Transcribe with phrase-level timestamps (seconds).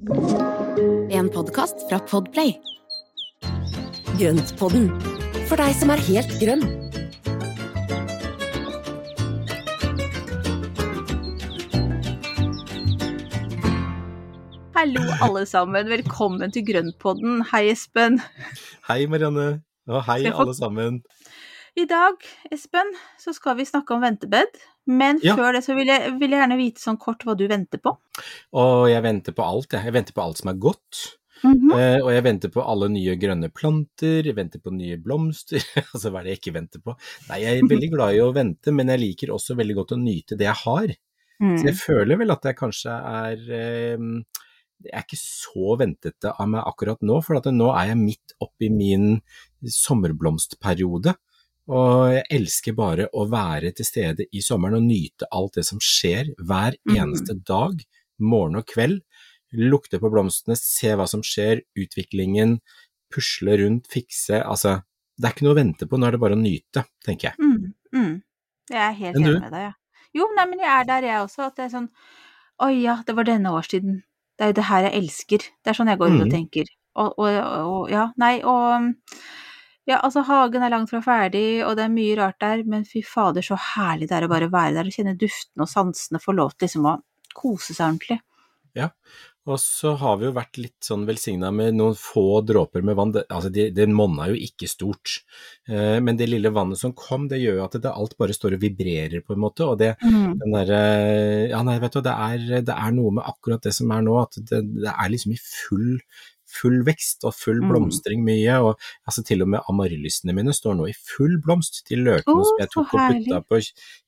[0.00, 2.54] En podkast fra Podplay.
[4.16, 4.86] Grøntpodden,
[5.44, 6.64] for deg som er helt grønn.
[14.72, 15.92] Hallo, alle sammen.
[15.92, 17.44] Velkommen til Grøntpodden.
[17.52, 18.22] Hei, Espen.
[18.88, 19.60] Hei, Marianne.
[19.84, 21.02] Og hei, alle sammen.
[21.76, 22.16] I dag,
[22.48, 24.64] Espen, så skal vi snakke om ventebed.
[24.86, 25.36] Men Ja.
[25.36, 27.96] før det så vil jeg, vil jeg gjerne vite sånn kort hva du venter på.
[28.54, 29.84] Og jeg venter på alt, jeg.
[29.84, 31.16] Jeg venter på alt som er godt.
[31.42, 31.72] Mm -hmm.
[31.72, 35.56] uh, og jeg venter på alle nye grønne planter, jeg venter på nye blomster.
[35.94, 36.96] altså, hva er det jeg ikke venter på?
[37.30, 39.96] Nei, jeg er veldig glad i å vente, men jeg liker også veldig godt å
[40.02, 40.86] nyte det jeg har.
[41.40, 41.80] Så jeg Mm.
[41.86, 43.36] føler vel at jeg kanskje er
[43.96, 44.22] uh,
[44.84, 48.32] Jeg er ikke så ventete av meg akkurat nå, for at nå er jeg midt
[48.40, 49.20] oppi min
[49.64, 51.14] sommerblomstperiode.
[51.70, 55.78] Og jeg elsker bare å være til stede i sommeren og nyte alt det som
[55.82, 57.80] skjer hver eneste eneste dag,
[58.18, 59.00] morgen og kveld.
[59.56, 62.58] Lukte på blomstene, se hva som skjer, utviklingen,
[63.10, 64.42] pusle rundt, fikse.
[64.42, 64.76] Altså,
[65.18, 67.36] det er ikke noe å vente på, nå er det bare å nyte, tenker jeg.
[67.42, 67.72] Mm.
[67.94, 68.12] Mm.
[68.70, 69.72] Jeg er helt enig med deg, ja.
[70.14, 71.46] Jo, nei, men jeg er der, jeg også.
[71.50, 71.90] At det er sånn
[72.60, 74.02] Oi ja, det var denne årstiden.
[74.36, 75.44] Det er jo det her jeg elsker.
[75.64, 76.32] Det er sånn jeg går ut og Mhm.
[76.34, 76.66] tenker.
[77.00, 77.28] Og, og,
[77.70, 78.90] og ja, nei, og
[79.90, 83.02] ja, altså hagen er langt fra ferdig, og det er mye rart der, men fy
[83.06, 86.36] fader, så herlig det er å bare være der og kjenne duftene og sansene, få
[86.38, 86.98] lov til liksom å
[87.36, 88.20] kose seg ordentlig.
[88.78, 88.92] Ja,
[89.48, 93.10] Og så har vi jo vært litt sånn velsigna med noen få dråper med vann.
[93.16, 95.14] Det, altså det, det monna jo ikke stort,
[95.66, 98.54] eh, men det lille vannet som kom, det gjør jo at det, alt bare står
[98.58, 99.66] og vibrerer på en måte.
[99.66, 100.36] Og det, Mm.
[100.38, 100.82] den derre
[101.50, 104.14] Ja, nei, vet du, det er, det er noe med akkurat det som er nå,
[104.22, 105.96] at det, det er liksom i full
[106.50, 107.70] full vekst og full Mm.
[107.70, 111.82] blomstring mye, og altså til og med amaryllisene mine står nå i full blomst.
[111.88, 113.60] De løkene oh, som jeg tok og putta på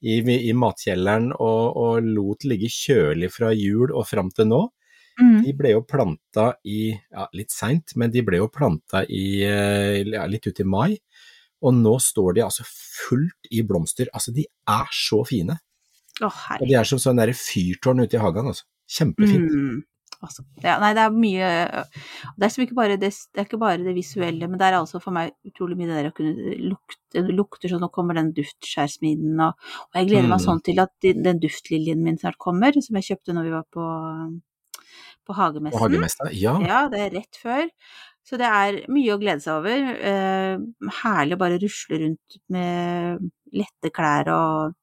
[0.02, 0.20] i,
[0.50, 4.62] i matkjelleren og, og lot ligge kjølig fra jul og fram til nå,
[5.20, 5.42] Mm.
[5.44, 9.98] de ble jo planta i, ja, litt seint, men de ble jo planta i, eh,
[10.08, 10.96] ja, litt ut i mai.
[11.62, 14.08] Og nå står de altså fullt i blomster.
[14.14, 15.58] Altså, de er så fine.
[16.22, 18.64] Oh, Og de er som sånn fyrtårn ute i hagen, altså.
[18.88, 19.52] Kjempefint.
[19.52, 19.84] Mm.
[20.22, 21.46] Altså, ja, nei, det er mye
[22.38, 25.10] Det er ikke bare det, det ikke bare det visuelle, men det er altså for
[25.16, 29.34] meg utrolig mye det der å kunne lukte Det lukter sånn, nå kommer den duftskjærsmiden,
[29.42, 29.58] og,
[29.90, 30.44] og jeg gleder meg Mm.
[30.46, 33.66] sånn til at den, den duftliljen min snart kommer, som jeg kjøpte når vi var
[33.74, 33.88] på,
[35.26, 35.76] på hagemessen.
[35.76, 36.30] På hagemester.
[36.38, 36.54] Ja.
[36.64, 37.66] Ja, det er rett før.
[38.22, 39.90] Så det er mye å glede seg over.
[39.98, 40.62] Eh,
[41.02, 44.76] herlig å bare rusle rundt med lette klær og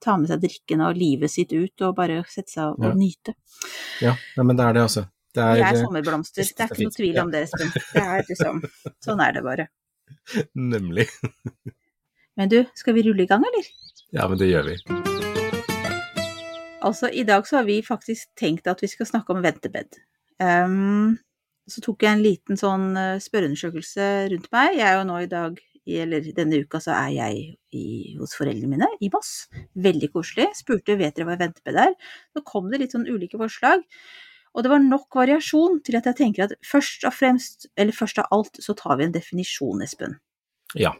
[0.00, 2.90] ta med seg drikken og livet sitt ut og bare sette seg og, Ja.
[2.92, 3.34] og nyte.
[4.00, 4.14] ja.
[4.36, 5.06] Nei, men det er det, altså.
[5.30, 7.70] Det Det er er, sommerblomster, det er er ikke noe tvil om det, Espen.
[7.94, 8.62] Det er liksom,
[9.06, 9.68] sånn er det bare.
[10.36, 11.06] eh, nemlig.
[12.36, 13.66] Men du, skal vi rulle i gang, eller?
[14.12, 14.76] Ja, men det gjør vi.
[16.82, 19.98] Altså, i dag så har vi faktisk tenkt at vi skal snakke om ventebed.
[20.40, 21.18] Um,
[21.68, 24.78] så tok jeg en liten sånn eh, spørreundersøkelse rundt meg.
[24.78, 25.58] Jeg er jo nå i dag,
[26.02, 27.44] eller denne uka så er jeg
[27.76, 27.84] i,
[28.18, 29.48] hos foreldrene mine i Moss.
[29.74, 30.50] Veldig koselig.
[30.58, 31.94] Spurte vet dere hva ventebed er.
[32.34, 33.84] Så kom det litt sånn ulike forslag.
[34.54, 38.18] Og det var nok variasjon til at jeg tenker at først og fremst, eller først
[38.22, 40.16] av alt, så tar vi en definisjon, Espen.
[40.78, 40.94] Ja.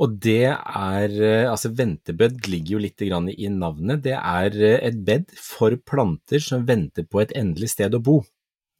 [0.00, 4.02] Og det er eh, Altså, ventebed ligger jo litt i navnet.
[4.06, 8.20] Det er eh, et bed for planter som venter på et endelig sted å bo.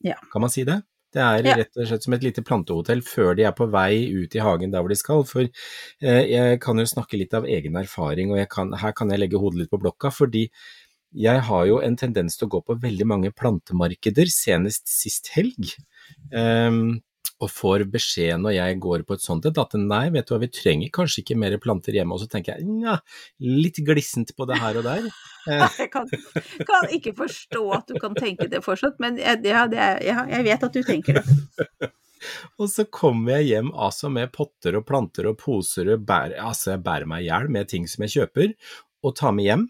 [0.04, 0.16] Ja.
[0.32, 0.80] Kan man si det?
[1.12, 1.54] Det er Ja.
[1.58, 4.70] rett og slett som et lite plantehotell før de er på vei ut i hagen
[4.70, 5.24] der hvor de skal.
[5.24, 9.10] For eh, jeg kan jo snakke litt av egen erfaring, og jeg kan, her kan
[9.10, 10.12] jeg legge hodet litt på blokka.
[10.14, 10.48] fordi
[11.12, 15.72] jeg har jo en tendens til å gå på veldig mange plantemarkeder, senest sist helg.
[16.32, 17.00] Ehm,
[17.40, 20.40] og får beskjed når jeg går på et sånt et at nei, vet du hva,
[20.42, 22.16] vi trenger kanskje ikke mer planter hjemme.
[22.16, 22.98] Og så tenker jeg nja,
[23.40, 25.10] litt glissent på det her og der.
[25.48, 26.04] Eh, Jeg kan,
[26.68, 30.26] kan ikke forstå at du kan tenke det fortsatt, men jeg, ja, det er, ja,
[30.28, 31.88] jeg vet at du tenker det.
[32.60, 36.74] Og så kommer jeg hjem altså med potter og planter og poser og bærer, altså
[36.74, 38.52] jeg bærer meg i hjel med ting som jeg kjøper
[39.00, 39.64] og tar med hjem.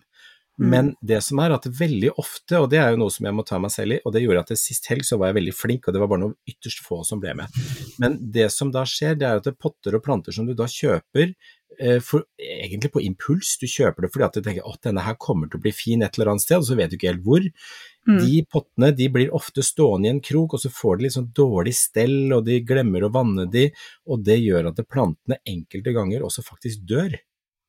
[0.60, 3.44] Men det som er at veldig ofte, og det er jo noe som jeg må
[3.48, 5.54] ta meg selv i, og det gjorde at det sist helg så var jeg veldig
[5.56, 7.60] flink, og det var bare noen ytterst få som ble med.
[8.02, 10.52] Men det som da skjer, det er at det er potter og planter som du
[10.58, 11.32] da kjøper,
[11.78, 15.16] eh, for, egentlig på impuls, du kjøper det fordi at du tenker at denne her
[15.22, 17.24] kommer til å bli fin et eller annet sted, og så vet du ikke helt
[17.24, 17.48] hvor.
[18.10, 18.20] Mm.
[18.20, 21.32] De pottene de blir ofte stående i en krok, og så får de litt sånn
[21.40, 23.70] dårlig stell, og de glemmer å vanne de,
[24.12, 27.16] og det gjør at plantene enkelte ganger også faktisk dør.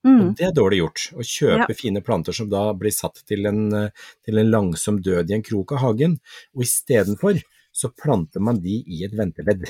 [0.08, 0.20] Mm.
[0.22, 3.64] Og det er dårlig gjort, å kjøpe fine planter som da blir satt til en,
[4.26, 6.18] til en langsom død i en krok av hagen,
[6.58, 9.70] og istedenfor så planter man de i et ventebed.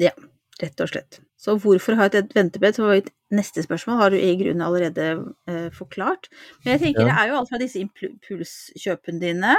[0.00, 0.12] Ja,
[0.60, 1.20] rett og slett.
[1.40, 5.06] Så hvorfor ha et ventebed, var mitt neste spørsmål, har du i grunnen allerede
[5.48, 6.28] eh, forklart.
[6.64, 7.08] Men jeg tenker Ja.
[7.08, 9.56] det er jo alt fra disse impulskjøpene dine.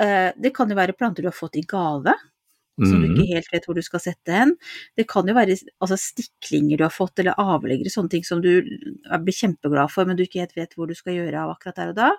[0.00, 2.16] Eh, det kan jo være planter du har fått i gave,
[2.82, 4.54] som du ikke helt vet hvor du skal sette hen.
[4.98, 8.50] Det kan jo være altså, stiklinger du har fått, eller avleggere, sånne ting som du
[8.64, 11.92] blir kjempeglad for, men du ikke helt vet hvor du skal gjøre av akkurat der
[11.92, 12.10] og da.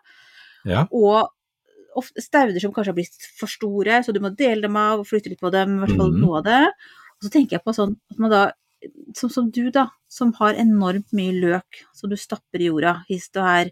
[0.65, 0.85] Ja.
[0.95, 5.03] Og ofte stauder som kanskje har blitt for store, så du må dele dem av
[5.03, 6.21] og flytte litt på dem, i hvert fall mm.
[6.23, 6.61] noe av det.
[7.15, 8.43] Og så tenker jeg på sånn at man da,
[9.17, 13.35] som, som du da, som har enormt mye løk som du stapper i jorda, hist
[13.39, 13.71] og her,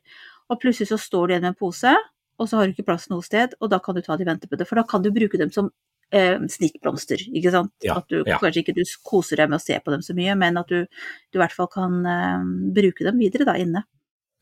[0.51, 1.95] og plutselig så står du igjen med en pose,
[2.41, 4.29] og så har du ikke plass noe sted, og da kan du ta de i
[4.29, 5.71] ventebedet, for da kan du bruke dem som
[6.11, 7.73] eh, snittblomster, ikke sant?
[7.85, 8.39] Ja, At du ja.
[8.41, 10.83] kanskje ikke du koser deg med å se på dem så mye, men at du,
[10.85, 13.85] du i hvert fall kan eh, bruke dem videre da inne.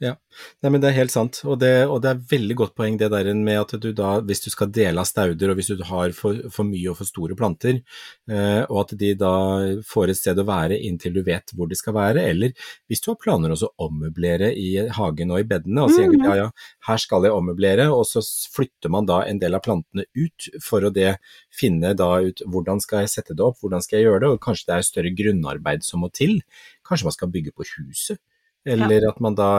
[0.01, 3.12] Nei, men det er helt sant, og det, og det er veldig godt poeng det
[3.13, 6.15] der med at du da, hvis du skal dele av stauder, og hvis du har
[6.18, 7.81] for, for mye og for store planter,
[8.31, 9.33] eh, og at de da
[9.86, 12.56] får et sted å være inntil du vet hvor de skal være, eller
[12.89, 16.25] hvis du har planer også å ommøblere i hagen og i bedene, og sier mm.
[16.25, 16.50] ja, ja,
[16.89, 18.25] her skal jeg ommøblere, og så
[18.56, 21.13] flytter man da en del av plantene ut for å det
[21.53, 24.44] finne da ut hvordan skal jeg sette det opp, hvordan skal jeg gjøre det, og
[24.50, 26.39] kanskje det er større grunnarbeid som må til,
[26.88, 28.18] kanskje man skal bygge på huset,
[28.67, 29.51] eller at man da,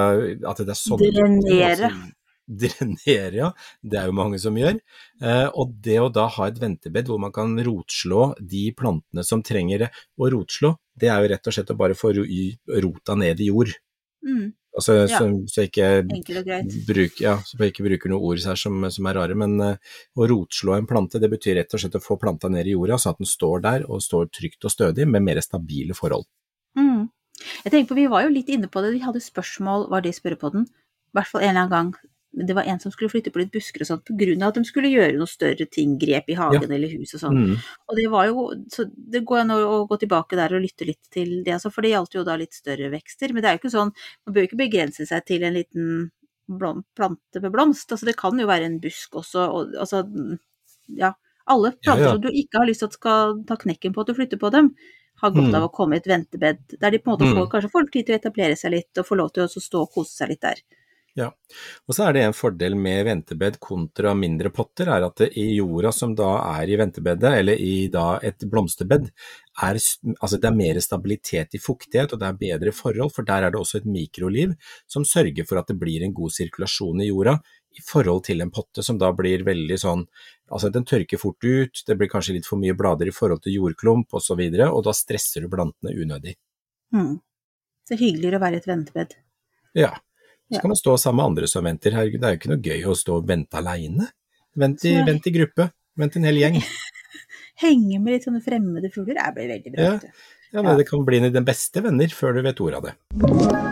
[0.48, 1.90] at det er sånn Drenere.
[2.62, 3.50] Drenere, ja.
[3.80, 4.80] Det er jo mange som gjør.
[5.22, 9.44] Eh, og det å da ha et ventebed hvor man kan rotslå de plantene som
[9.46, 9.92] trenger det.
[10.18, 13.72] å rotslå, det er jo rett og slett å bare få rota ned i jord.
[14.26, 15.18] Mm, Altså, Ja.
[15.18, 16.06] så, så jeg
[16.88, 19.76] bruk, ja, så jeg ikke bruker noen ord her som, som er rare, men eh,
[20.16, 22.96] å rotslå en plante, det betyr rett og slett å få planta ned i jorda,
[22.96, 26.24] så at den står der og står trygt og stødig med mer stabile forhold.
[27.62, 30.12] Jeg tenker på, Vi var jo litt inne på det, vi hadde spørsmål, var det
[30.12, 30.66] i spørrepodden?
[30.66, 31.92] I hvert fall en eller annen gang.
[32.32, 34.88] Det var en som skulle flytte på litt busker og sånt av at de skulle
[34.88, 37.36] gjøre noe større ting, grep i hagen eller hus og sånn.
[37.36, 37.58] Mm.
[37.90, 41.02] Og det var jo, så det går an å, gå tilbake der og lytte litt
[41.12, 43.34] til det, altså, for det gjaldt jo da litt større vekster.
[43.34, 43.92] Men det er jo ikke sånn,
[44.24, 45.90] man bør ikke begrense seg til en liten
[46.48, 47.92] blom, plante med blomst.
[47.92, 50.06] Altså det kan jo være en busk også, og altså
[50.88, 51.12] ja.
[51.52, 52.12] Alle Ja, ja.
[52.12, 54.52] som du ikke har lyst til at skal ta knekken på at du flytter på
[54.54, 54.68] dem,
[55.22, 55.54] har godt Mm.
[55.54, 57.34] av å komme i et ventebed, der de på en måte Mm.
[57.36, 59.82] får, kanskje får tid til å etablere seg litt, og får lov til å stå
[59.82, 60.62] og kose seg litt der.
[61.14, 61.26] Ja,
[61.86, 65.92] Og så er det en fordel med ventebed kontra mindre potter, er at i jorda
[65.92, 69.10] som da er i ventebedet, eller i da et blomsterbed,
[69.60, 73.44] er, altså det er mer stabilitet i fuktighet, og det er bedre forhold, for der
[73.44, 74.54] er det også et mikroliv
[74.88, 77.42] som sørger for at det blir en god sirkulasjon i jorda,
[77.78, 80.04] i forhold til en potte som da blir veldig sånn,
[80.52, 83.56] altså den tørker fort ut, det blir kanskje litt for mye blader i forhold til
[83.56, 86.34] jordklump og så videre, og da stresser du plantene unødig.
[86.94, 87.16] Mm.
[87.88, 89.14] Så hyggeligere å være et ventebed.
[89.74, 89.94] Ja.
[90.52, 90.60] Så Ja.
[90.60, 91.92] kan man stå sammen med andre som venter.
[91.96, 94.10] Herregud, det er jo ikke noe gøy å stå og vente alene.
[94.54, 95.70] Vent vent i gruppe.
[95.96, 96.60] Vent en hel gjeng.
[97.62, 99.82] Henge med litt sånne fremmede fugler, det blir veldig bra.
[99.82, 99.92] Ja.
[100.52, 102.82] ja, men Ja, Det kan bli en av de beste venner før du vet ordet
[102.82, 103.71] av det.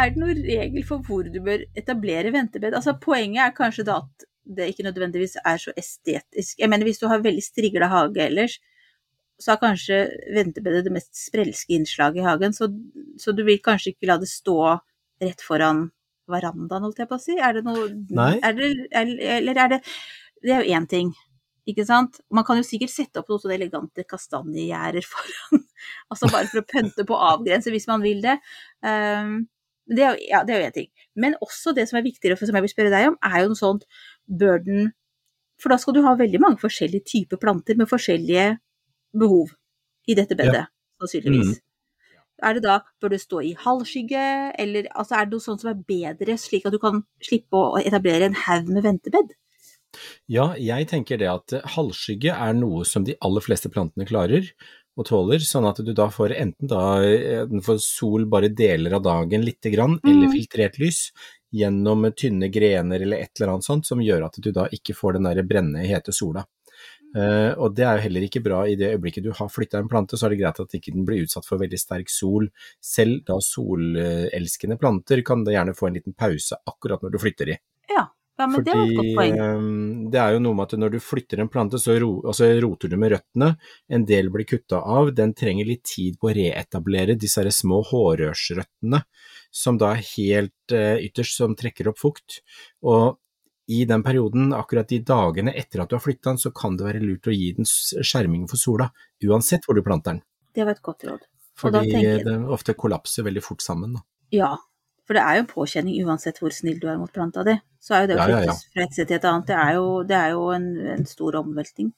[0.00, 2.74] Er det noen regel for hvor du bør etablere ventebed?
[2.76, 6.58] Altså, poenget er kanskje da at det ikke nødvendigvis er så estetisk.
[6.58, 8.56] Jeg mener, hvis du har veldig strigla hage ellers,
[9.40, 9.98] så er kanskje
[10.36, 12.68] ventebedet det mest sprelske innslaget i hagen, så,
[13.20, 14.56] så du vil kanskje ikke la det stå
[15.20, 15.88] rett foran
[16.30, 17.36] verandaen, holdt jeg på å si?
[17.40, 18.34] Er det noe Nei.
[18.44, 19.80] Er det, er, eller er det
[20.40, 21.12] Det er jo én ting,
[21.68, 22.20] ikke sant?
[22.32, 25.64] Man kan jo sikkert sette opp noen sånne elegante kastanjegjerder foran,
[26.08, 28.38] altså bare for å pønte på og avgrense hvis man vil det.
[28.80, 29.42] Um,
[29.90, 30.88] det er, ja, det er jo én ting.
[31.18, 33.52] Men også det som er viktigere, for som jeg vil spørre deg om, er jo
[33.52, 33.86] noe sånt
[34.26, 34.92] burden
[35.60, 38.54] For da skal du ha veldig mange forskjellige typer planter med forskjellige
[39.12, 39.50] behov
[40.08, 40.62] i dette bedet,
[41.02, 41.58] sannsynligvis.
[42.40, 44.22] Er det da, Bør det stå i halvskygge,
[44.56, 47.76] eller altså, er det noe sånt som er bedre, slik at du kan slippe å
[47.82, 49.34] etablere en haug med ventebed?
[50.30, 54.48] Ja, jeg tenker det at halvskygge er noe som de aller fleste plantene klarer.
[55.00, 58.98] Og tåler, sånn at du da får enten da eh, den får sol bare deler
[58.98, 60.32] av dagen lite grann, eller Mm.
[60.36, 61.10] filtrert lys
[61.52, 65.16] gjennom tynne grener eller et eller annet sånt, som gjør at du da ikke får
[65.16, 66.44] den derre brennende, hete sola.
[67.10, 69.88] Uh, og det er jo heller ikke bra i det øyeblikket du har flytta en
[69.90, 72.46] plante, så er det greit at ikke den blir utsatt for veldig sterk sol.
[72.78, 77.50] Selv da solelskende planter kan da gjerne få en liten pause akkurat når du flytter
[77.50, 77.56] de.
[77.90, 78.04] Ja,
[78.40, 79.38] ja men det var et godt poeng.
[79.38, 82.48] eh, det er jo noe med at når du flytter en plante, så ro, altså
[82.64, 83.52] roter du med røttene.
[83.92, 85.12] En del blir kutta av.
[85.16, 89.02] Den trenger litt tid på å reetablere disse små hårrørsrøttene,
[89.50, 92.40] som da er helt eh, ytterst, som trekker opp fukt.
[92.86, 93.18] Og
[93.70, 96.88] i den perioden, akkurat de dagene etter at du har flytta den, så kan det
[96.88, 98.88] være lurt å gi den skjerming for sola,
[99.22, 100.24] uansett hvor du planter den.
[100.56, 101.28] Det var et godt råd.
[101.60, 103.94] Fordi tenker den ofte kollapser veldig fort sammen.
[103.94, 104.02] Da.
[104.34, 104.50] Ja,
[105.10, 107.56] for det er jo en påkjenning uansett hvor snill du er mot planta di.
[107.82, 108.52] Så er jo det å Ja, ja, ja.
[108.54, 111.38] fra et sted til et annet, det er jo, det er jo en, en stor
[111.40, 111.88] omveltning.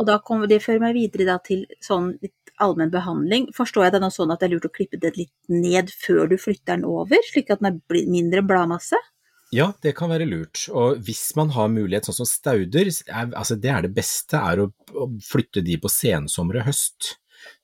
[0.00, 3.50] Og da kommer det fører meg videre da til sånn litt allmenn behandling.
[3.52, 6.24] Forstår jeg det nå sånn at det er lurt å klippe den litt ned før
[6.32, 8.96] du flytter den over, slik at den er mindre bladmasse?
[9.52, 10.64] Ja, det kan være lurt.
[10.72, 14.64] Og hvis man har mulighet, sånn som stauder, er, altså det er det beste, er
[14.64, 17.12] å, å flytte de på sensommer og høst.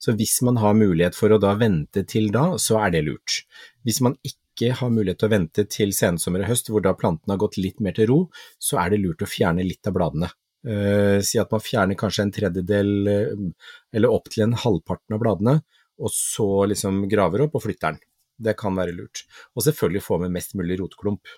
[0.03, 3.43] Så hvis man har mulighet for å da vente til da, så er det lurt.
[3.87, 7.35] Hvis man ikke har mulighet til å vente til sensommer og høst, hvor da plantene
[7.35, 8.19] har gått litt mer til ro,
[8.61, 10.29] så er det lurt å fjerne litt av bladene.
[10.63, 13.67] Eh, si at man fjerner kanskje en tredjedel, eh,
[13.97, 15.57] eller opp til en halvparten av bladene,
[16.03, 18.03] og så liksom graver opp og flytter den.
[18.43, 19.25] Det kan være lurt.
[19.57, 21.31] Og selvfølgelig få med mest mulig rotklump.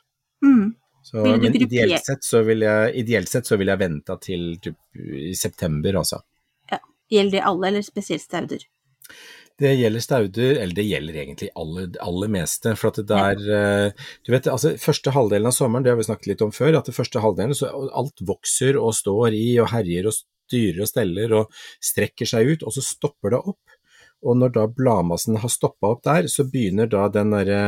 [0.44, 0.74] Mm.
[1.04, 4.78] Så, men ideelt sett, så vil jeg, ideelt sett så vil jeg vente til typ,
[4.96, 6.22] i september, altså.
[6.72, 6.78] Ja.
[7.12, 8.64] Gjelder det alle, eller spesielt stauder?
[9.60, 12.72] Det gjelder stauder, eller det gjelder egentlig aller, aller meste.
[12.78, 16.06] For at det er eh, Du vet, altså første halvdelen av sommeren, det har vi
[16.08, 19.70] snakket litt om før, at det første halvdelen så alt vokser og står i og
[19.70, 23.73] herjer og styrer og steller og strekker seg ut, og så stopper det opp.
[24.24, 27.62] Og når da bladmassen har stoppa opp der, så begynner da den derre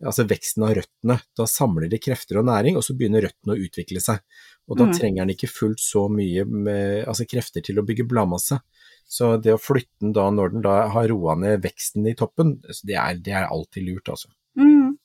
[0.00, 1.18] Altså veksten av røttene.
[1.36, 4.22] Da samler de krefter og næring, og så begynner røttene å utvikle seg.
[4.70, 4.94] Og da Mm.
[4.96, 8.62] trenger den ikke fullt så mye med, altså krefter til å bygge bladmasse.
[9.04, 12.62] Så det å flytte den da når den da har roa ned veksten i toppen,
[12.62, 14.30] det er, det er alltid lurt, altså.
[14.56, 14.96] Mm.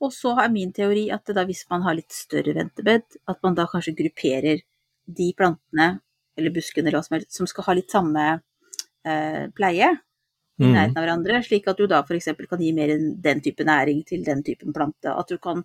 [0.00, 3.54] Og så er min teori at da hvis man har litt større ventebed, at man
[3.54, 4.62] da kanskje grupperer
[5.06, 6.00] de plantene,
[6.38, 8.40] eller buskene eller hva som helst, som skal ha litt samme
[9.04, 9.98] eh, pleie
[10.60, 10.74] i Mhm.
[10.76, 12.28] nærheten av hverandre, slik at du da f.eks.
[12.48, 15.08] kan gi mer enn den type næring til den typen plante.
[15.16, 15.64] At du kan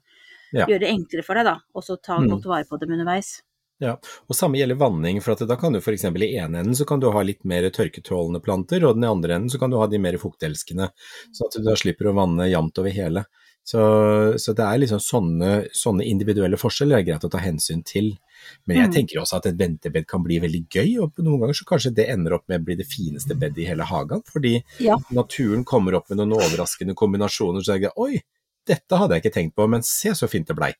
[0.54, 0.66] Ja.
[0.66, 2.30] gjøre det enklere for deg, da, og så ta Mhm.
[2.30, 3.42] godt vare på dem underveis.
[3.82, 3.98] Ja,
[4.30, 6.06] og samme gjelder vanning, for at da kan du f.eks.
[6.06, 9.36] i ene enden så kan du ha litt mer tørketålende planter, og den i andre
[9.36, 10.92] enden så kan du ha de mer fuktelskende,
[11.34, 13.26] så at du da slipper å vanne jevnt over hele.
[13.66, 17.84] Så, så det er liksom sånne, sånne individuelle forskjeller det er greit å ta hensyn
[17.84, 18.18] til.
[18.68, 18.94] Men jeg Mm.
[18.94, 22.10] tenker også at et ventebed kan bli veldig gøy, og noen ganger så kanskje det
[22.10, 24.96] ender opp med å bli det fineste bedet i hele hagen, fordi Ja.
[25.12, 28.22] naturen kommer opp med noen overraskende kombinasjoner, så jeg tenker oi,
[28.66, 30.74] dette hadde jeg ikke tenkt på, men se så fint det blei.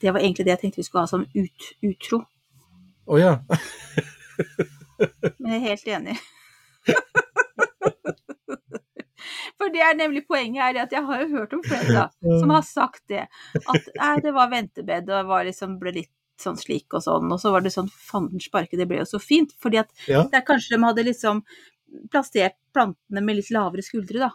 [0.00, 2.24] Det var egentlig det jeg tenkte vi skulle ha som ut, utro.
[3.06, 3.38] Å ja.
[5.38, 6.18] Men jeg er helt enig.
[9.58, 12.08] For det er nemlig poenget her, at jeg har jo hørt om flere da,
[12.40, 13.28] som har sagt det.
[13.70, 16.10] At nei, det var ventebed, og var liksom, ble litt
[16.42, 17.30] sånn slik og sånn.
[17.32, 19.54] Og så var det sånn fanden sparke, det ble jo så fint.
[19.62, 20.24] Fordi at Ja.
[20.24, 21.42] det er kanskje de hadde liksom
[22.10, 24.30] plassert plantene med litt lavere skuldre, da.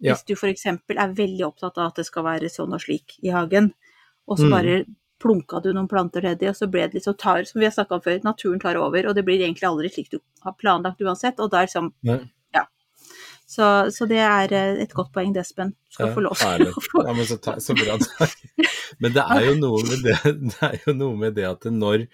[0.00, 0.14] Ja.
[0.14, 3.30] Hvis du eksempel er veldig opptatt av at det skal være sånn og slik i
[3.34, 3.72] hagen,
[4.28, 4.50] og så Mm.
[4.50, 4.84] bare
[5.18, 7.72] plunka du noen planter nedi, og så ble det litt så tar, som vi har
[7.72, 11.00] snakka om før, naturen tar over, og det blir egentlig aldri slik du har planlagt
[11.00, 12.30] uansett, og da er liksom Nei.
[12.54, 12.66] Ja.
[13.48, 15.70] Så, så det er eh, et godt poeng, Despen.
[15.70, 16.72] Du skal Ja, få lov herlig.
[17.06, 17.98] Ja, men så, ta, så bra.
[18.98, 20.16] Men det er jo noe med det,
[20.52, 22.06] det, er jo noe med det at når,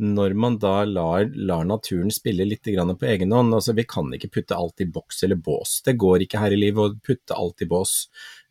[0.00, 4.08] når man da lar, lar naturen spille litt grann på egen hånd altså Vi kan
[4.16, 5.80] ikke putte alt i boks eller bås.
[5.84, 7.94] Det går ikke her i livet å putte alt i bås.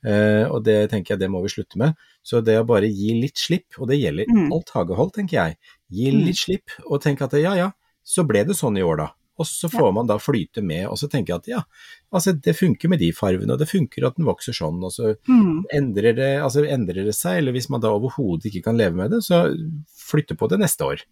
[0.05, 1.93] Eh, og det tenker jeg det må vi slutte med.
[2.25, 4.51] Så det å bare gi litt slipp, og det gjelder Mm.
[4.53, 5.57] alt hagehold, tenker jeg.
[5.89, 6.25] Gi Mm.
[6.25, 7.71] litt slipp, og tenk at ja ja,
[8.03, 9.07] så ble det sånn i år, da.
[9.41, 11.61] Og så får man da flyte med, og så tenker jeg at ja,
[12.13, 15.15] altså det funker med de farvene, og det funker at den vokser sånn, og så
[15.27, 15.63] Mm.
[15.73, 19.11] endrer det, altså endrer det seg, eller hvis man da overhodet ikke kan leve med
[19.11, 19.43] det, så
[19.97, 21.03] flytte på det neste år.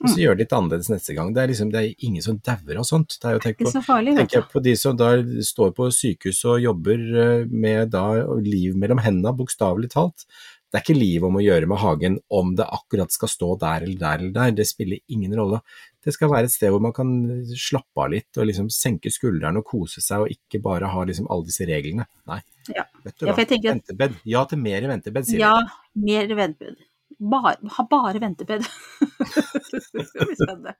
[0.00, 0.22] Og så Mm.
[0.22, 1.32] gjør det litt annerledes neste gang.
[1.34, 3.16] Det er liksom, det er ingen som dauer av sånt.
[3.18, 5.08] Det er jo tenk på, farlig, tenker jeg på de som da
[5.42, 8.04] står på sykehus og jobber eh, med da
[8.38, 10.22] liv mellom hendene, bokstavelig talt.
[10.70, 13.82] Det er ikke liv om å gjøre med hagen om det akkurat skal stå der
[13.88, 15.62] eller der eller der, det spiller ingen rolle.
[16.08, 17.08] Det skal være et sted hvor man kan
[17.52, 21.26] slappe av litt og liksom senke skuldrene og kose seg, og ikke bare ha liksom
[21.28, 22.06] alle disse reglene.
[22.30, 22.38] Nei,
[22.72, 22.86] Ja.
[23.04, 24.14] vet du hva, ja, ventebed.
[24.28, 25.52] Ja til mer ventebed, sier Ja,
[26.00, 26.80] mer ventebed.
[27.18, 28.64] Bare, ha bare ventebed.
[29.02, 30.74] det blir spennende.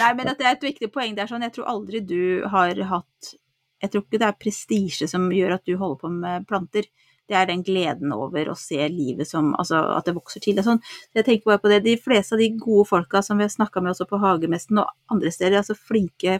[0.00, 1.14] Nei, men det er et viktig poeng.
[1.16, 3.34] Det er sånn, jeg tror aldri du har hatt
[3.78, 6.88] Jeg tror ikke det er prestisje som gjør at du holder på med planter.
[7.28, 10.64] Det er den gleden over å se livet som Altså at det vokser til og
[10.64, 10.80] sånn.
[11.14, 11.82] Jeg tenker bare på det.
[11.84, 14.88] De fleste av de gode folka som vi har snakka med også på Hagemesten og
[15.12, 16.38] andre steder, altså flinke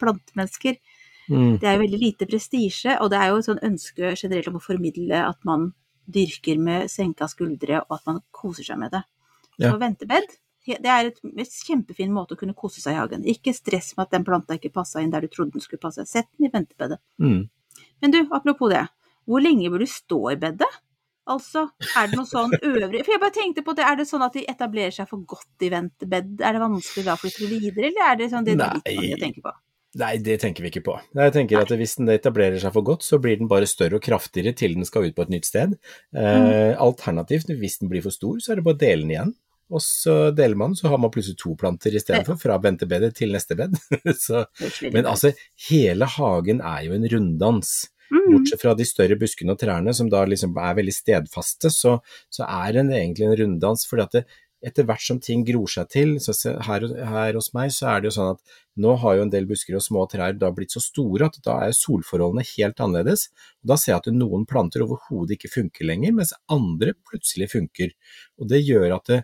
[0.00, 0.80] plantemennesker,
[1.30, 1.60] Mm.
[1.60, 4.56] det er jo veldig lite prestisje, og det er jo et sånn ønske generelt om
[4.58, 5.68] å formidle at man
[6.10, 9.04] dyrker med senka skuldre, og at man koser seg med det.
[9.60, 9.70] Ja.
[9.70, 10.34] Så ventebed,
[10.66, 13.22] det er et, et kjempefin måte å kunne kose seg i hagen.
[13.30, 16.02] Ikke stress med at den planta ikke passa inn der du trodde den skulle passe.
[16.08, 16.98] Sett den i ventebedet.
[17.22, 17.44] Mm.
[18.02, 18.88] Men du, apropos det.
[19.28, 20.70] Hvor lenge bør du stå i bedet?
[21.30, 24.24] Altså, er det noe sånn øvrig For jeg bare tenkte på det, er det sånn
[24.24, 26.38] at de etablerer seg for godt i ventebed?
[26.42, 29.18] Er det vanskelig da å flytte videre, eller er det sånn det er litt vanskelig
[29.18, 29.52] å tenke på?
[30.00, 30.96] Nei, det tenker vi ikke på.
[31.18, 34.04] Jeg tenker at Hvis den etablerer seg for godt, så blir den bare større og
[34.06, 35.74] kraftigere til den skal ut på et nytt sted.
[36.14, 39.32] Eh, alternativt, hvis den blir for stor, så er det bare å dele den igjen.
[39.70, 43.58] Og så deler man, så har man plutselig to planter istedenfor, fra ventebedet til neste
[43.58, 43.74] bed.
[44.26, 44.44] så,
[44.90, 45.32] men altså,
[45.68, 47.74] hele hagen er jo en runddans.
[48.10, 48.28] Mm.
[48.34, 51.98] Bortsett fra de større buskene og trærne, som da liksom er veldig stedfaste, så,
[52.32, 53.86] så er det egentlig en runddans.
[53.86, 54.24] fordi at det,
[54.60, 56.34] etter hvert som ting gror seg til, så
[56.66, 59.46] her, her hos meg, så er det jo sånn at nå har jo en del
[59.48, 63.28] busker og små trær da blitt så store at da er solforholdene helt annerledes.
[63.62, 67.94] Og da ser jeg at noen planter overhodet ikke funker lenger, mens andre plutselig funker.
[68.40, 69.22] Og det gjør at det,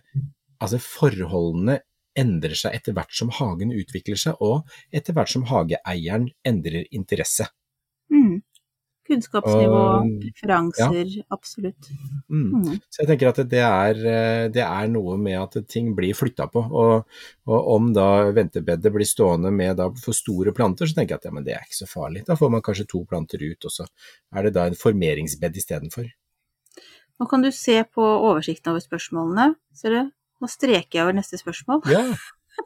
[0.57, 1.79] altså forholdene
[2.17, 7.45] endrer seg etter hvert som hagen utvikler seg, og etter hvert som hageeieren endrer interesse.
[8.09, 8.41] Mm.
[9.07, 11.89] Kunnskapsnivå, Og- preferanser, absolutt.
[12.29, 12.49] Mm.
[12.61, 12.79] Mm.
[12.91, 16.49] Så jeg tenker at det er, eh, det er noe med at ting blir flytta
[16.51, 16.63] på.
[16.67, 17.05] Og,
[17.47, 21.31] og om da ventebedet blir stående med for store planter, så tenker jeg at ja,
[21.31, 22.25] men det er ikke så farlig.
[22.27, 23.87] Da får man kanskje to planter ut, og så
[24.35, 26.09] er det da en formeringsbed istedenfor.
[27.19, 29.55] Nå kan du se på oversikten over spørsmålene.
[29.73, 30.11] Ser du?
[30.41, 31.81] Nå streker jeg over neste spørsmål.
[31.89, 32.03] Ja,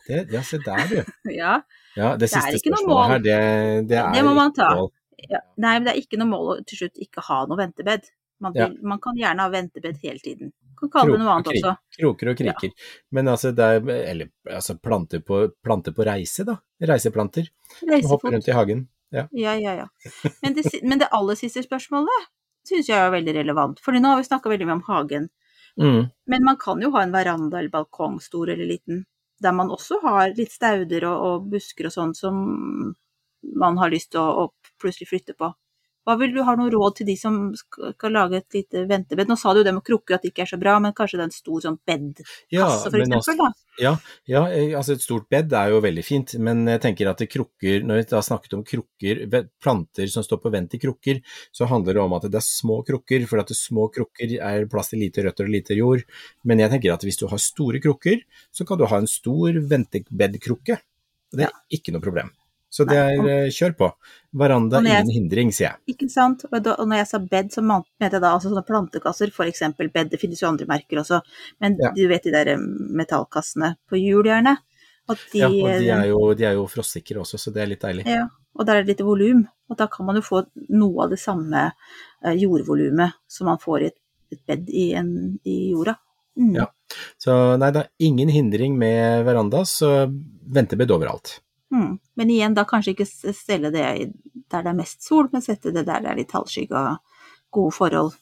[0.07, 1.13] det, ja se der, du.
[1.37, 1.61] Ja.
[1.95, 3.07] Ja, det Det siste ikke spørsmålet mål.
[3.11, 4.69] her, det, det er Det må man ta.
[4.75, 4.89] mål.
[5.29, 5.41] Ja.
[5.57, 8.09] Nei, men det er ikke noe mål å til slutt ikke ha noe ventebed.
[8.41, 8.69] Man, Ja.
[8.81, 10.51] man kan gjerne ha ventebed hele tiden.
[10.81, 11.75] Man kan kalle det noe annet og også.
[11.99, 12.71] Kroker og kriker.
[13.11, 16.57] Men altså, det er Eller altså planter på, planter på reise, da.
[16.81, 17.51] Reiseplanter.
[17.79, 18.87] Som hopper rundt i hagen.
[19.11, 19.27] Ja.
[19.31, 19.87] Ja, ja, ja.
[20.41, 22.31] Men det, men det aller siste spørsmålet
[22.67, 23.79] syns jeg er veldig relevant.
[23.83, 25.29] For nå har vi snakka veldig mye om hagen.
[25.77, 26.09] Mm.
[26.27, 29.05] Men man kan jo ha en veranda eller balkong, stor eller liten,
[29.41, 32.41] der man også har litt stauder og, og busker og sånn som
[33.41, 35.53] man har lyst til å, å plutselig flytte på.
[36.01, 39.29] Hva vil du ha noe råd til de som skal, lage et lite ventebed?
[39.29, 41.19] Nå sa du jo det med krukker at det ikke er så bra, men kanskje
[41.19, 43.49] det er en stor sånn bedkasse, Ja, for eksempel, da?
[43.81, 43.91] Ja,
[44.29, 47.85] ja, eh, altså et stort bed er jo veldig fint, men jeg tenker at krukker,
[47.85, 49.23] når vi da snakket om krukker,
[49.61, 51.21] planter som står på vent i krukker,
[51.53, 54.67] så handler det om at det er små krukker, for at det små krukker er
[54.73, 56.05] plass til lite røtter og lite jord.
[56.49, 59.53] Men jeg tenker at hvis du har store krukker, så kan du ha en stor
[59.53, 60.81] ventebedkrukke.
[61.31, 62.33] Det er ikke noe problem.
[62.71, 63.87] Så det er eh, kjør på.
[64.39, 65.95] Veranda, jeg- ingen hindring, sier jeg.
[65.95, 66.45] Ikke sant?
[66.47, 69.43] Og, da, og når jeg sa bed, så mente jeg da altså sånne plantekasser, for
[69.51, 71.19] eksempel bed, det finnes jo andre merker også,
[71.59, 71.91] men Ja.
[71.91, 72.57] du vet de der eh,
[73.01, 74.57] metallkassene på hjul gjerne?
[75.33, 78.05] Ja, og de er jo, de er jo frostsikre også, så det er litt deilig.
[78.07, 81.09] Ja, og der er det litt volum, og da kan man jo få noe av
[81.11, 81.65] det samme
[82.23, 83.97] eh, jordvolumet som man får i et,
[84.31, 85.11] et bed i, en,
[85.43, 85.97] i jorda.
[86.39, 86.53] Mm.
[86.55, 86.69] Ja.
[87.19, 90.07] Så nei da, ingen hindring med veranda, så
[90.47, 91.41] ventebed overalt.
[91.71, 91.99] Mm.
[92.19, 93.83] Men igjen, da kanskje ikke stelle det
[94.51, 96.97] der det er mest sol, men sette det der det er litt halvskygge og
[97.55, 98.15] gode forhold,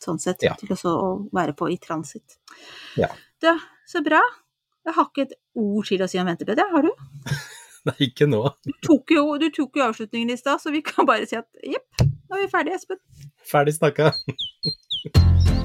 [0.00, 0.54] sånn sett, Ja.
[0.60, 2.36] til også å være på i transit.
[3.00, 3.08] Ja.
[3.40, 3.48] Du,
[3.88, 4.20] så bra.
[4.86, 6.70] Jeg har ikke et ord til å si om ventebed, jeg.
[6.72, 6.92] Har du?
[7.86, 8.42] Nei, ikke nå.
[8.66, 11.48] Du tok jo, du tok jo avslutningen i stad, så vi kan bare si at
[11.64, 13.00] jepp, nå er vi ferdige, Espen.
[13.46, 14.12] Ferdig snakka.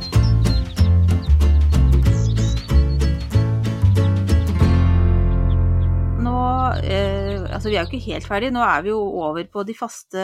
[6.32, 6.42] Nå,
[6.88, 9.76] eh, altså vi er jo ikke helt ferdige, nå er vi jo over på de
[9.76, 10.22] faste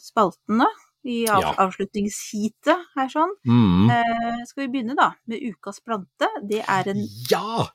[0.00, 0.66] spaltene
[1.06, 1.52] i av, Ja.
[1.64, 3.30] avslutningsheatet her sånn.
[3.46, 3.90] Mm.
[3.94, 6.28] Eh, skal vi begynne da med ukas plante?
[6.42, 7.68] Det er en, Ja!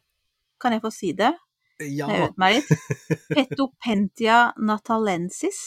[0.59, 1.33] kan jeg få si det?
[1.79, 2.07] Ja.
[2.07, 2.69] Jeg øvde meg litt.
[3.35, 5.57] Petopentia natalensis.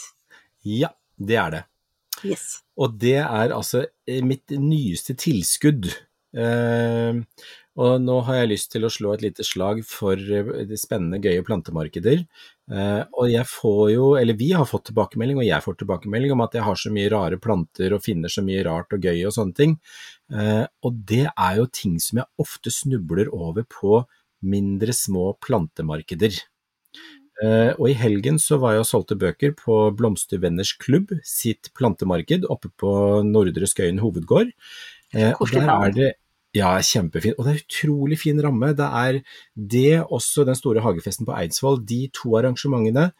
[0.64, 1.64] ja, det er det.
[2.24, 2.62] Yes.
[2.76, 5.86] Og det er altså eh, mitt nyeste tilskudd.
[6.34, 7.14] Eh,
[7.78, 11.44] og nå har jeg lyst til å slå et lite slag for de spennende, gøye
[11.46, 12.24] plantemarkeder.
[12.74, 16.42] Eh, og jeg får jo, eller vi har fått tilbakemelding, og jeg får tilbakemelding om
[16.42, 19.36] at jeg har så mye rare planter og finner så mye rart og gøy og
[19.38, 19.78] sånne ting.
[20.34, 24.02] Eh, og det er jo ting som jeg ofte snubler over på
[24.42, 26.34] mindre små plantemarkeder.
[27.38, 32.48] Uh, og i helgen så var jeg og solgte bøker på Blomstervenners klubb sitt plantemarked
[32.50, 32.90] oppe på
[33.26, 34.50] Nordre Skøyen hovedgård.
[35.14, 36.08] Uh, og der er det
[36.58, 37.36] Ja, kjempefin.
[37.38, 38.72] Og det er utrolig fin ramme.
[38.76, 39.20] Det er
[39.54, 43.10] det, også den store hagefesten på Eidsvoll, de to arrangementene.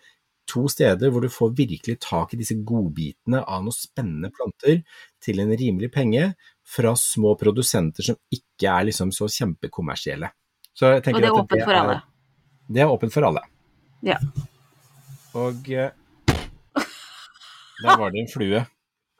[0.48, 4.81] To steder hvor du får virkelig tak i disse godbitene av noen spennende planter
[5.20, 6.31] til en rimelig penge,
[6.68, 10.29] fra små produsenter som ikke er liksom så kjempekommersielle.
[10.77, 12.01] Så jeg Og det er åpent for alle.
[12.68, 13.44] Det er åpent for alle.
[14.05, 14.18] Ja.
[15.35, 15.90] Og eh,
[17.85, 18.64] der var det en flue.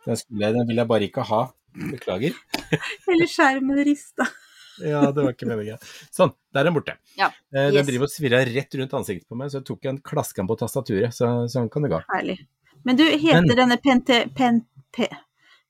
[0.04, 1.46] Den, skulle den ville jeg bare ikke ha.
[1.93, 2.35] Beklager.
[3.12, 4.27] Eller skjermen rista.
[4.79, 5.81] Ja, det var ikke meningen.
[6.14, 6.95] Sånn, der er den borte.
[7.19, 7.87] Ja, Eh, Den yes.
[7.88, 11.11] driver og svirrer rett rundt ansiktet på meg, så jeg tok en klaskan på tastaturet.
[11.17, 11.99] Så sånn kan det gå.
[12.12, 12.37] Herlig.
[12.87, 14.61] Men du, heter Men- denne pente, pen,
[14.95, 15.09] pe,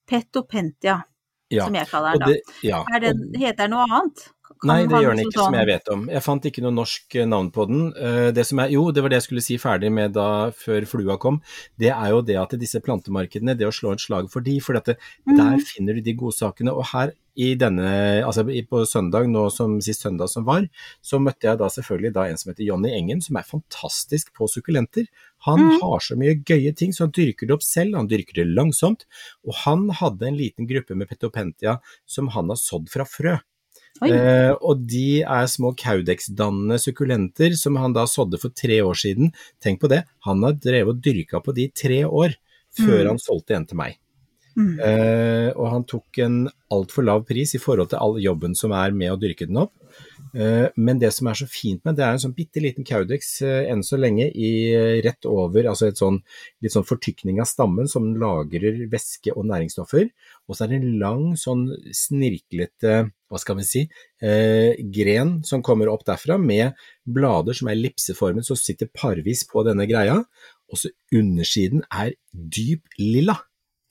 [0.09, 1.03] Petopentia,
[1.51, 1.65] Ja.
[1.65, 2.27] som jeg kaller den, da.
[2.27, 2.83] det, ja.
[2.95, 4.27] Er den, heter den noe annet?
[4.67, 6.01] Nei, det gjør den ikke, som jeg vet om.
[6.11, 7.85] Jeg fant ikke noe norsk eh, navn på den.
[7.95, 10.87] Eh, Det som er, jo, det var det jeg skulle si ferdig med da før
[10.91, 11.41] flua kom.
[11.79, 14.79] Det er jo det at disse plantemarkedene, det å slå et slag for de, for
[14.79, 16.75] det, der finner du de godsakene.
[16.75, 17.87] Og her i denne,
[18.27, 20.67] altså på søndag, nå som sist søndag som var,
[21.07, 24.49] så møtte jeg da selvfølgelig da en som heter Jonny Engen, som er fantastisk på
[24.51, 25.07] sukkulenter.
[25.47, 25.77] Han mm.
[25.85, 29.07] har så mye gøye ting, så han dyrker det opp selv, han dyrker det langsomt.
[29.47, 31.79] Og han hadde en liten gruppe med petopentia
[32.11, 33.37] som han har sådd fra frø.
[34.07, 39.33] Eh, og de er små caudex-dannende sukkulenter som han da sådde for tre år siden.
[39.65, 42.37] Tenk på det, han har drevet og dyrka på de tre år
[42.79, 43.09] før Mm.
[43.09, 43.99] han solgte en til meg.
[44.59, 44.79] Mm.
[44.83, 46.39] Eh, og han tok en
[46.75, 49.73] altfor lav pris i forhold til all jobben som er med å dyrke den opp.
[50.35, 53.41] Eh, men det som er så fint med det, er en sånn bitte liten caudex
[53.47, 56.21] eh, enn så lenge i eh, rett over, altså et sånn
[56.63, 60.11] litt sånn fortykning av stammen som lagrer væske og næringsstoffer.
[60.49, 63.83] Og så er det en lang sånn snirklete, hva skal vi si,
[64.25, 69.65] eh, gren som kommer opp derfra med blader som er ellipseformet, som sitter parvis på
[69.67, 70.23] denne greia.
[70.69, 73.39] Og så undersiden er dyp lilla.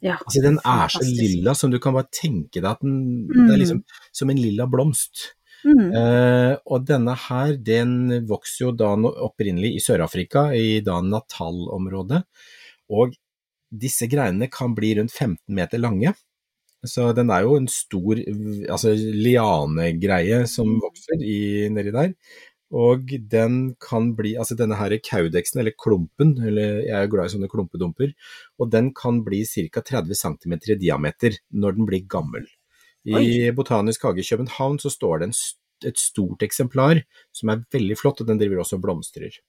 [0.02, 3.48] Ja, Altså, den er så lilla som du kan bare tenke deg at den Mm.
[3.48, 5.34] Det er liksom som en lilla blomst.
[5.66, 5.92] Mm.
[5.92, 12.24] Eh, og denne her, den vokser jo da opprinnelig i Sør-Afrika, i da Natal-området.
[12.90, 13.16] Og
[13.74, 16.14] disse greinene kan bli rundt 15 meter lange.
[16.86, 18.20] Så den er jo en stor
[18.70, 21.40] altså lianegreie som vokser i,
[21.74, 22.14] nedi der.
[22.68, 27.34] Og den kan bli, altså denne her kaudeksen, eller klumpen, eller jeg er glad i
[27.38, 28.12] sånne klumpedumper,
[28.60, 29.82] og den kan bli ca.
[29.82, 32.48] 30 cm i diameter når den blir gammel.
[33.08, 33.52] I Oi.
[33.56, 35.38] Botanisk hage i København så står det en,
[35.88, 37.00] et stort eksemplar
[37.32, 39.40] som er veldig flott, og den driver også og blomstrer.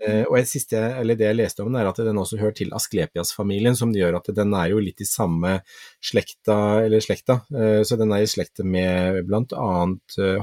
[0.00, 2.54] Eh, og et siste, eller det jeg leste om den, er at den også hører
[2.56, 5.58] til Asklepias-familien, som gjør at den er jo litt i samme
[6.00, 7.42] slekta, eller slekta.
[7.52, 10.40] Eh, så den er i slekt med blant annet eh,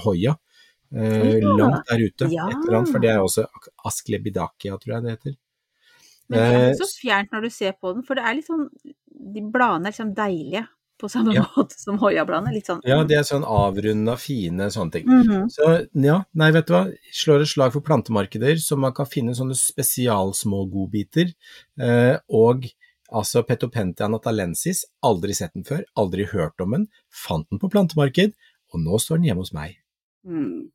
[0.95, 1.55] Eh, Ja.
[1.57, 2.47] langt der ute, Ja.
[2.47, 3.45] et eller annet, for det er også
[3.83, 5.35] Asklebidakia, tror jeg det heter.
[6.29, 8.47] Men det er ikke så fjernt når du ser på den, for det er litt
[8.47, 8.69] sånn
[9.33, 10.67] De bladene er liksom deilige
[10.99, 11.43] på samme Ja.
[11.55, 12.53] måte som hoiabladene.
[12.53, 15.05] Litt sånn Ja, de er sånn avrunda, fine sånne ting.
[15.07, 15.47] Mhm.
[15.53, 16.83] Så ja, nei, vet du hva.
[17.13, 21.33] Slår et slag for plantemarkeder, så man kan finne sånne spesialsmå godbiter.
[21.79, 22.65] Eh, og
[23.13, 26.87] altså Petopentia natalensis, aldri sett den før, aldri hørt om den.
[27.09, 28.33] Fant den på plantemarked,
[28.73, 29.77] og nå står den hjemme hos meg.
[30.25, 30.69] Mm.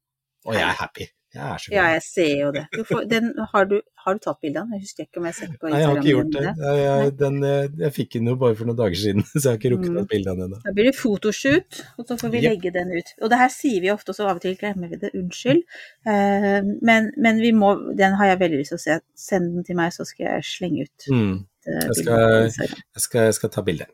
[0.47, 1.09] Og jeg er happy.
[1.35, 2.67] Ja, jeg ser jo det.
[2.77, 4.75] Du får, den, har, du, har du tatt bilde av den?
[4.77, 5.73] Jeg husker ikke om jeg har sett på Instagram.
[5.73, 6.43] Nei, jeg har ikke gjort det.
[6.45, 9.49] Jeg, jeg, den, eh, jeg fikk den jo bare for noen dager siden, så jeg
[9.51, 9.97] har ikke rukket å Mm.
[10.03, 10.61] ta bilde av den ennå.
[10.67, 12.49] Da blir det fotoshoot, og så får vi yep.
[12.51, 13.15] legge den ut.
[13.23, 15.13] Og det her sier vi ofte, og så av og til glemmer vi det.
[15.23, 15.65] Unnskyld.
[16.07, 18.99] Uh, men, men vi må Den har jeg veldig lyst til å se.
[19.29, 21.35] Send den til meg, så skal jeg slenge ut Mm.
[21.67, 23.87] eh, Jeg skal- Jeg, skal, jeg skal ta bilde.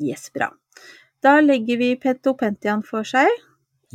[0.00, 0.50] Yes, bra.
[1.22, 3.28] Da legger vi Petopentian for seg,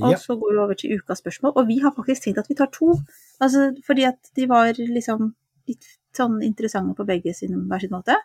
[0.02, 0.18] og Ja.
[0.18, 1.54] så går vi over til ukas spørsmål.
[1.56, 2.96] Og vi har faktisk tenkt at vi tar to,
[3.42, 5.34] altså fordi at de var liksom
[5.68, 5.86] litt
[6.18, 8.16] sånn interessante på begge sin, hver sin måte.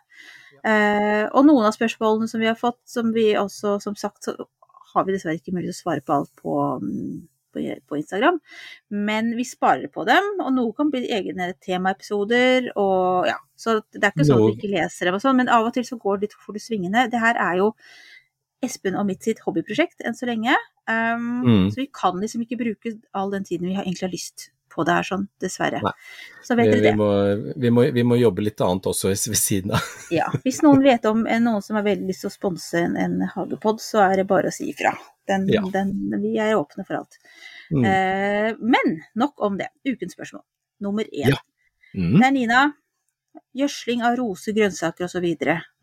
[0.65, 4.33] Eh, og noen av spørsmålene som vi har fått, som vi også, som sagt, så
[4.95, 6.55] har vi dessverre ikke mulighet til å svare på alt på,
[7.53, 8.39] på, på Instagram.
[8.89, 13.37] Men vi sparer på dem, og noe kan bli egne temaepisoder, og ja.
[13.55, 15.71] Så det er ikke sånn at vi ikke leser dem og sånn, men av og
[15.77, 17.05] til så går det litt for det svingende.
[17.07, 17.69] Det her er jo
[18.63, 20.55] Espen og mitt sitt hobbyprosjekt enn så lenge.
[20.89, 21.71] Um, Mm.
[21.71, 24.83] Så vi kan liksom ikke bruke all den tiden vi har egentlig har lyst på
[24.83, 25.79] det her sånn, dessverre.
[25.83, 25.91] Nei.
[26.43, 27.09] Så vet Vi, dere vi, må,
[27.55, 29.85] vi, må, vi må jobbe litt annet også ved siden av.
[30.17, 30.27] Ja.
[30.43, 33.21] Hvis noen vet om eh, noen som har veldig lyst til å sponse en, en
[33.31, 34.91] hagepod, så er det bare å si ifra.
[35.27, 35.63] Den, Ja.
[35.71, 37.15] den, vi er åpne for alt.
[37.71, 37.85] Mm.
[37.87, 39.71] Uh, men nok om det.
[39.87, 40.43] Ukens spørsmål.
[40.83, 41.31] Nummer én.
[41.31, 41.39] Ja.
[41.95, 42.19] Mm.
[42.19, 42.65] Det er Nina.
[43.55, 45.27] Gjødsling av roser, grønnsaker osv.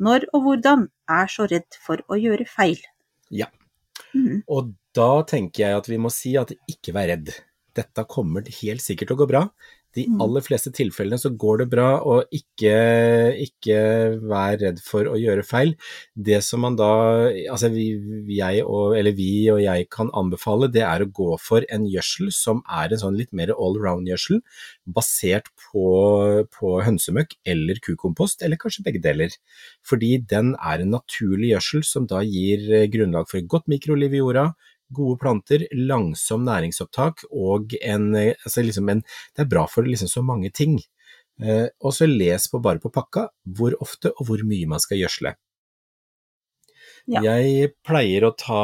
[0.02, 2.80] Når og hvordan er så redd for å gjøre feil?
[3.32, 3.48] Ja.
[4.12, 4.44] mm.
[4.48, 7.32] Og da tenker jeg at vi må si at ikke vær redd.
[7.72, 9.46] Dette kommer helt sikkert til å gå bra.
[9.94, 10.20] De Mm.
[10.24, 12.76] aller fleste tilfellene så går det bra, og ikke,
[13.44, 13.78] ikke
[14.24, 15.74] vær redd for å gjøre feil.
[16.16, 17.92] Det som man da, altså vi,
[18.32, 22.32] jeg og, eller vi og jeg kan anbefale, det er å gå for en gjødsel
[22.32, 24.40] som er en sånn litt mer allround-gjødsel,
[24.86, 25.86] basert på,
[26.52, 29.36] på hønsemøkk eller kukompost, eller kanskje begge deler.
[29.84, 34.14] Fordi den er en naturlig gjødsel som da gir eh, grunnlag for et godt mikroliv
[34.14, 34.52] i jorda,
[34.94, 40.22] gode planter, langsom næringsopptak og en, altså liksom en Det er bra for liksom så
[40.24, 40.78] mange ting.
[41.42, 45.00] Eh, og så les på bare på pakka hvor ofte og hvor mye man skal
[45.00, 45.34] gjødsle.
[47.10, 47.18] Ja.
[47.24, 48.60] Jeg pleier å ta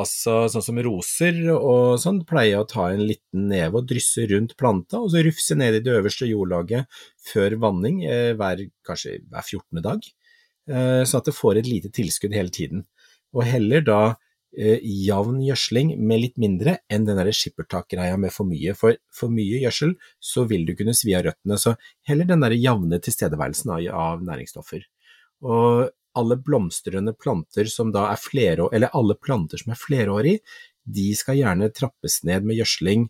[0.00, 4.24] altså sånn som roser og sånn, pleier jeg å ta en liten neve og drysse
[4.30, 9.18] rundt planta, og så rufse ned i det øverste jordlaget før vanning eh, hver, kanskje
[9.26, 9.82] hver 14.
[9.84, 10.08] dag,
[10.72, 12.86] eh, sånn at det får et lite tilskudd hele tiden.
[13.36, 14.00] Og heller da
[14.52, 18.74] jevn gjødsling med litt mindre enn den skippertakgreia med for mye.
[18.76, 21.56] For for mye gjødsel, så vil du kunne svi av røttene.
[21.58, 21.74] Så
[22.08, 24.84] heller den der jevne tilstedeværelsen av, av næringsstoffer.
[25.42, 30.42] Og alle blomstrende planter som da er flere, eller alle planter som er flerårige,
[30.84, 33.06] de skal gjerne trappes ned med gjødsling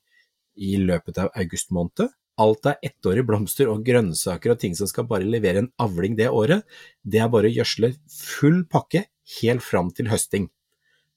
[0.62, 2.12] i løpet av august måned.
[2.40, 6.30] Alt av ettårige blomster og grønnsaker og ting som skal bare levere en avling det
[6.32, 6.64] året,
[7.04, 9.04] det er bare å gjødsle full pakke
[9.40, 10.61] helt fram til høsting, eh,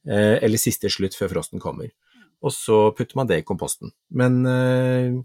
[0.07, 1.91] eller siste slutt før frosten kommer.
[2.45, 3.89] Og så putter man det i komposten.
[4.13, 5.15] Men eh,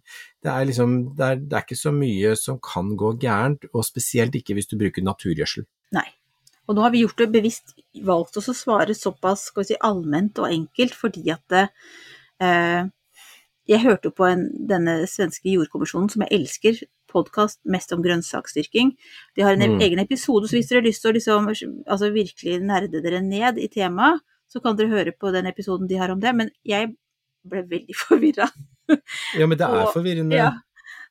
[0.40, 3.84] det er liksom, det er, det er ikke så mye som kan gå gærent, og
[3.84, 5.66] spesielt ikke hvis du bruker naturgjødsel.
[5.92, 6.06] Nei.
[6.70, 7.74] Og nå har vi gjort det bevisst
[8.06, 11.68] valgt oss å svare såpass si, allment og enkelt, fordi at det,
[12.40, 12.86] eh,
[13.68, 18.96] Jeg hørte på en, denne svenske jordkommisjonen, som jeg elsker, podkast mest om grønnsaksdyrking.
[19.36, 19.80] De har en Mm.
[19.80, 23.58] egen episode, så hvis dere har lyst til å liksom, altså virkelig nerde dere ned
[23.58, 26.34] i temaet, så kan dere høre på den episoden de har om det.
[26.36, 26.90] Men jeg
[27.46, 28.50] ble veldig forvirra.
[29.38, 30.36] Ja, men det er Og- forvirrende.
[30.36, 30.50] Ja.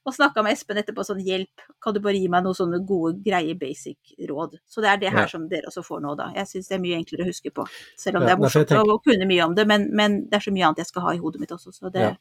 [0.07, 3.17] Og snakka med Espen etterpå sånn hjelp, kan du bare gi meg noen sånne gode,
[3.21, 4.55] greie basic råd.
[4.65, 5.27] Så det er det her Ja.
[5.27, 6.29] som dere også får nå, da.
[6.37, 7.65] Jeg syns det er mye enklere å huske på.
[7.99, 10.39] Selv om Ja, det er morsomt tenker- å kunne mye om det, men, men det
[10.39, 12.15] er så mye annet jeg skal ha i hodet mitt også, så det Ja.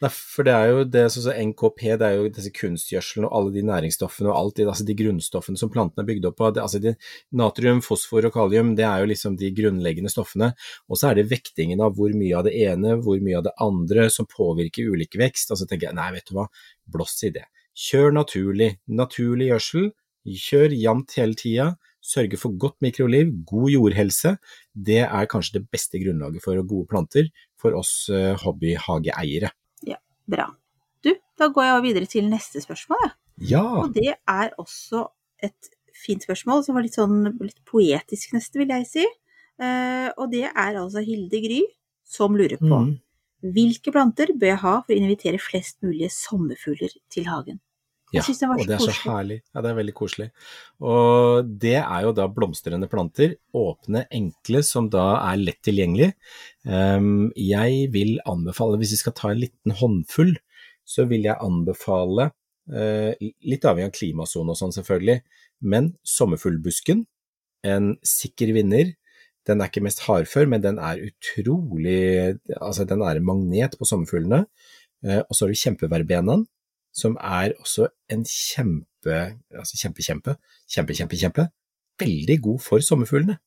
[0.00, 3.34] Nei, for det er jo det sånn så NKP, det er jo disse kunstgjødselen og
[3.36, 6.60] alle de næringsstoffene og alt det, altså de grunnstoffene som plantene er bygd opp av.
[6.62, 6.94] Altså
[7.36, 10.54] natrium, fosfor og kalium, det er jo liksom de grunnleggende stoffene.
[10.88, 13.54] Og så er det vektingen av hvor mye av det ene, hvor mye av det
[13.60, 15.52] andre som påvirker ulik vekst.
[15.52, 16.48] Og så tenker jeg nei, vet du hva,
[16.96, 17.44] blås i det.
[17.76, 18.72] Kjør naturlig.
[18.88, 19.92] Naturlig gjødsel.
[20.48, 21.70] Kjør jevnt hele tida.
[22.00, 24.38] Sørge for godt mikroliv, god jordhelse.
[24.72, 27.28] Det er kanskje det beste grunnlaget for gode planter
[27.60, 29.52] for oss eh, hobbyhageeiere.
[30.30, 30.46] Bra.
[31.04, 33.12] Du, da går jeg videre til neste spørsmål, jeg.
[33.54, 33.62] Ja.
[33.80, 35.06] Og det er også
[35.42, 39.06] et fint spørsmål, som var litt sånn litt poetisk nesten, vil jeg si.
[39.60, 41.62] Eh, og det er altså Hilde Gry
[42.08, 42.94] som lurer på Mm.
[43.54, 47.60] hvilke planter bør jeg ha for å invitere flest mulige sommerfugler til hagen?
[48.10, 49.36] Ja, Jeg synes det var og det er så herlig.
[49.54, 50.26] Ja, det er veldig koselig.
[50.82, 56.10] Og det er jo da blomstrende planter, åpne, enkle, som da er lett tilgjengelig.
[56.66, 60.34] Um, jeg vil anbefale, hvis vi skal ta en liten håndfull,
[60.82, 62.32] så vil jeg anbefale,
[62.74, 63.12] uh,
[63.46, 65.20] litt avhengig av klimasone og sånn selvfølgelig,
[65.70, 67.06] men sommerfuglbusken,
[67.70, 68.96] en sikker vinner.
[69.46, 73.86] Den er ikke mest hardfør, men den er utrolig, altså den er en magnet på
[73.86, 74.48] sommerfuglene.
[75.06, 76.48] Uh, og så har du kjempeverbenaen,
[76.92, 79.20] som er også en kjempe,
[79.56, 80.36] altså kjempe, kjempe,
[80.70, 81.46] kjempe, kjempe, kjempe,
[82.00, 83.38] veldig god for sommerfuglene.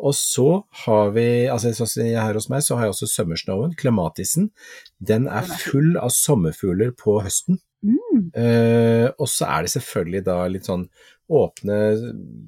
[0.00, 4.48] Og så har vi, altså her hos meg, så har jeg også summersnowen, klematisen.
[4.96, 7.58] Den er full av sommerfugler på høsten.
[7.84, 8.30] Mm.
[8.36, 10.86] Uh, og så er det selvfølgelig da litt sånn
[11.30, 11.76] åpne,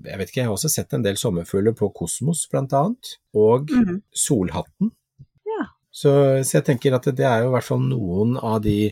[0.08, 3.70] jeg vet ikke, jeg har også sett en del sommerfugler på Kosmos blant annet, og
[3.70, 4.00] Mhm.
[4.16, 4.90] solhatten.
[5.46, 5.68] Ja.
[5.92, 6.10] Så,
[6.42, 8.90] så jeg tenker at det, det er jo i hvert fall noen av de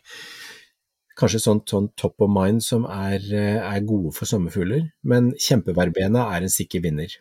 [1.20, 6.28] kanskje sånn, sånn top of mind som er, eh, er gode for sommerfugler, men kjempeverbena
[6.34, 7.16] er en sikker vinner.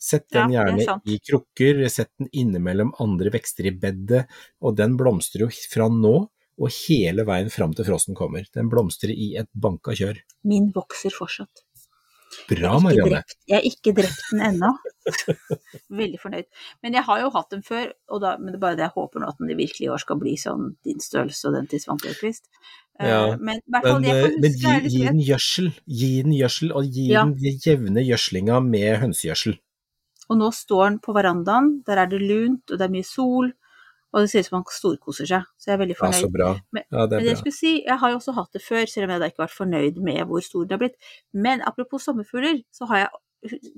[0.00, 4.26] Sett den Ja, er gjerne i krukker, sett den innimellom andre vekster i bedet,
[4.62, 8.44] og den blomstrer jo fra nå og hele veien fram til frosten kommer.
[8.52, 10.20] Den blomstrer i et banka kjør.
[10.44, 11.64] Min vokser fortsatt.
[12.46, 13.22] Bra, Marianne.
[13.48, 14.70] Jeg har ikke drept den ennå.
[16.00, 16.46] Veldig fornøyd.
[16.84, 17.90] Men jeg har jo hatt den før,
[18.22, 20.20] da, men det er bare det jeg håper nå at den i virkelig år skal
[20.20, 22.46] bli sånn din størrelse og den til Svante Øyquist.
[23.00, 27.06] Eh, Ja, men Men, eh, men gi, gi den gjødsel, gi den gjødsel, og gi
[27.12, 27.24] Ja.
[27.24, 27.34] den
[27.64, 29.58] jevne gjødslinga med hønsegjødsel.
[30.28, 33.52] Og nå står den på verandaen, der er det lunt, og det er mye sol,
[34.12, 35.42] og det ser ut som han storkoser seg.
[35.58, 36.32] Så jeg er veldig Ja, så fornøyd.
[36.32, 36.60] bra.
[36.72, 38.62] Men- Ja, det Men er det jeg skulle si, jeg har jo også hatt det
[38.62, 40.96] før, selv om jeg da ikke har vært fornøyd med hvor stor den har blitt.
[41.32, 43.08] Men apropos sommerfugler, så har jeg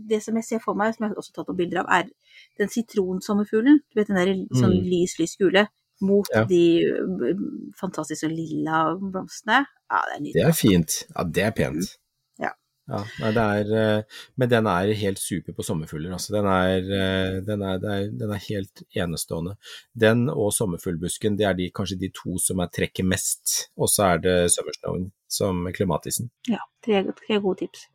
[0.08, 2.10] det som jeg ser for meg, som jeg har også tatt noen bilder av, er
[2.58, 3.78] den sitronsommerfuglen.
[3.94, 4.90] Du vet den der sånn Mm.
[4.90, 5.68] lys, lys gule.
[6.02, 6.44] Mot Ja.
[6.48, 7.42] de uh,
[7.78, 9.64] fantastiske lilla blomstene.
[9.92, 11.02] Ja, det er Det er fint.
[11.14, 11.98] Ja, det er pent.
[12.40, 12.52] Ja.
[12.90, 16.12] Ja, nei, det er, eh, men den er helt super på sommerfugler.
[16.12, 16.32] Altså.
[16.34, 17.78] Den, er, eh, den, er,
[18.10, 19.54] den er helt enestående.
[19.94, 23.70] Den og sommerfuglbusken det er de, kanskje de to som er trekker mest.
[23.78, 26.32] Og så er det summersnowen som klimatisen.
[26.50, 27.86] Ja, tre, tre gode tips.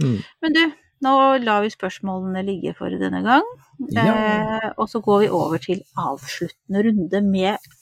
[0.00, 0.18] Mm.
[0.42, 0.62] Men du,
[1.02, 3.48] nå lar vi spørsmålene ligge for denne gang.
[3.90, 4.06] Ja.
[4.06, 7.72] Eh, og så går vi over til avsluttende runde med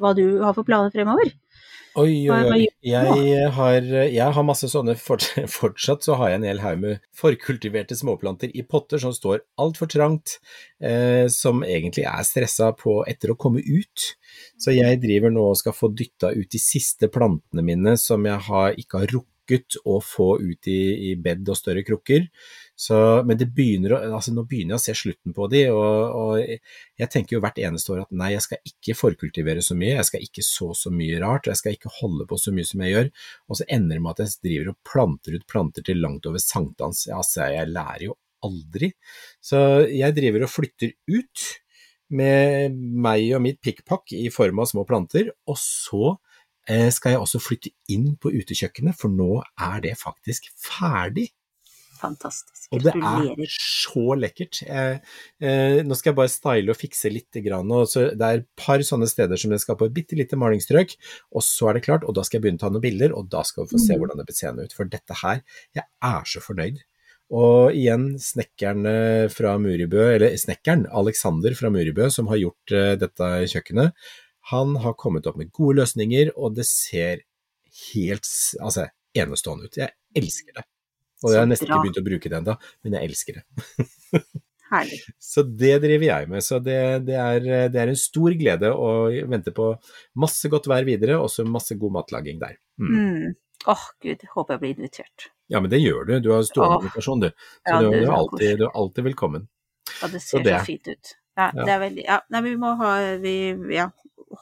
[0.00, 1.32] hva du har for planer fremover.
[1.98, 2.66] Oi, oi, oi.
[2.86, 7.98] Jeg har, jeg har masse sånne fortsatt, så har jeg en hel haug med forkultiverte
[7.98, 10.36] småplanter i potter som står altfor trangt,
[10.78, 14.06] eh, som egentlig er stressa på etter å komme ut.
[14.60, 18.46] Så jeg driver nå og skal få dytta ut de siste plantene mine som jeg
[18.46, 19.39] har, ikke har rukket
[19.84, 22.28] å få ut i, i bed og større krukker.
[22.80, 22.96] Så,
[23.28, 27.36] men begynner altså nå begynner jeg å se slutten på de, og, og jeg tenker
[27.36, 30.44] jo hvert eneste år at nei, jeg skal ikke forkultivere så mye, jeg skal ikke
[30.46, 33.12] så så mye rart, jeg skal ikke holde på så mye som jeg gjør,
[33.50, 36.40] og så ender det med at jeg driver og planter ut planter til langt over
[36.40, 37.04] sankthans.
[37.12, 38.92] Altså, jeg lærer jo aldri.
[39.44, 39.58] Så
[39.92, 41.46] jeg driver og flytter ut
[42.16, 46.16] med meg og mitt pikkpakk i form av små planter, og så
[46.94, 51.28] skal jeg også flytte inn på utekjøkkenet, for nå er det faktisk ferdig.
[52.00, 52.68] Fantastisk.
[52.72, 54.62] Og det er så lekkert.
[54.64, 57.28] Eh, nå skal jeg bare style og fikse litt.
[57.44, 60.38] Grann, og det er et par sånne steder som jeg skal på et bitte lite
[60.40, 60.94] malingsstrøk,
[61.36, 63.28] og så er det klart, og da skal jeg begynne å ta noen bilder, og
[63.32, 64.00] da skal vi få se Mm.
[64.00, 64.72] hvordan det blir seende ut.
[64.72, 65.42] For dette her,
[65.76, 66.80] jeg er så fornøyd.
[67.30, 72.96] Og igjen, snekkeren eh, fra Muribø, eller snekkeren Alexander fra Muribø, som har gjort eh,
[72.98, 73.92] dette kjøkkenet,
[74.50, 77.24] han har kommet opp med gode løsninger, og det ser
[77.92, 78.26] helt
[78.60, 79.76] altså, enestående ut.
[79.76, 80.64] Jeg elsker det.
[81.24, 84.22] Og jeg har nesten ikke begynt å bruke det ennå, men jeg elsker det.
[84.70, 85.00] Herlig.
[85.32, 86.44] Så det driver jeg med.
[86.46, 88.90] Så det, det, er, det er en stor glede å
[89.28, 89.68] vente på
[90.18, 92.56] masse godt vær videre, og så masse god matlaging der.
[92.80, 92.96] Mm.
[92.96, 93.36] Mm.
[93.68, 95.26] Åh, gud, håper jeg blir invitert.
[95.52, 96.14] Ja, men det gjør du.
[96.24, 96.84] Du har stående Åh.
[96.86, 97.28] invitasjon, du.
[97.34, 99.48] Så Ja, du, du, er alltid, du er alltid velkommen.
[100.00, 100.54] Ja, det Så ser det.
[100.62, 101.16] så fint ut.
[101.36, 101.64] Ja, Ja.
[101.66, 102.88] det veldig Ja, nei, vi må ha
[103.22, 103.34] Vi
[103.74, 103.90] ja,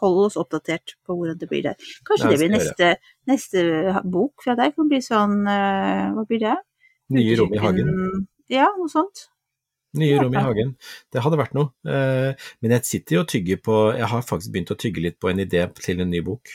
[0.00, 1.88] holde oss oppdatert på hvordan det blir der.
[2.08, 2.90] Kanskje det blir neste,
[3.28, 3.64] neste
[4.04, 4.74] bok fra deg?
[4.76, 6.54] Kan bli sånn eh, Hva blir det?
[7.16, 7.90] Nye rom i hagen.
[8.52, 9.28] Ja, noe sånt.
[9.96, 10.74] Nye rom i hagen.
[11.12, 11.72] Det hadde vært noe.
[11.88, 15.18] Eh, Men jeg sitter jo og tygger på Jeg har faktisk begynt å tygge litt
[15.20, 16.52] på en idé til en ny bok.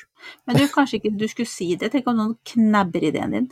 [0.47, 1.89] Men du, kanskje ikke du skulle si det?
[1.91, 3.49] Tenk om noen knabber ideen din.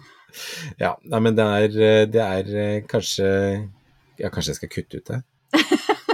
[0.79, 3.27] Ja, nei, men det er, eh, det er kanskje
[4.21, 5.23] Ja, kanskje jeg skal kutte ut det?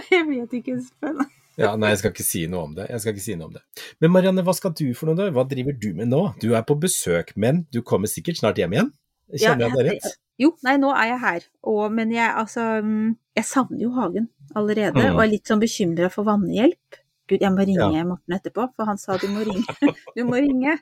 [0.08, 1.20] Jeg vet ikke, Sven.
[1.58, 2.86] Ja, nei, jeg skal ikke si noe om det.
[2.92, 3.64] Jeg skal ikke si noe om det.
[4.04, 5.26] Men Marianne, hva skal du for noe da?
[5.34, 6.22] Hva driver du med nå?
[6.42, 8.92] Du er på besøk, men du kommer sikkert snart hjem igjen?
[9.34, 10.14] Ja, Kjenner jeg deg rett?
[10.38, 11.48] Jo, nei, nå er jeg her.
[11.68, 15.16] Og, men jeg, altså mm, Jeg savner jo hagen allerede, Mm.
[15.18, 17.02] og er litt sånn bekymra for vannhjelp.
[17.28, 18.06] Gud, jeg må ringe Ja.
[18.08, 19.66] Morten etterpå, for han sa du må ringe.
[20.16, 20.78] Du må ringe.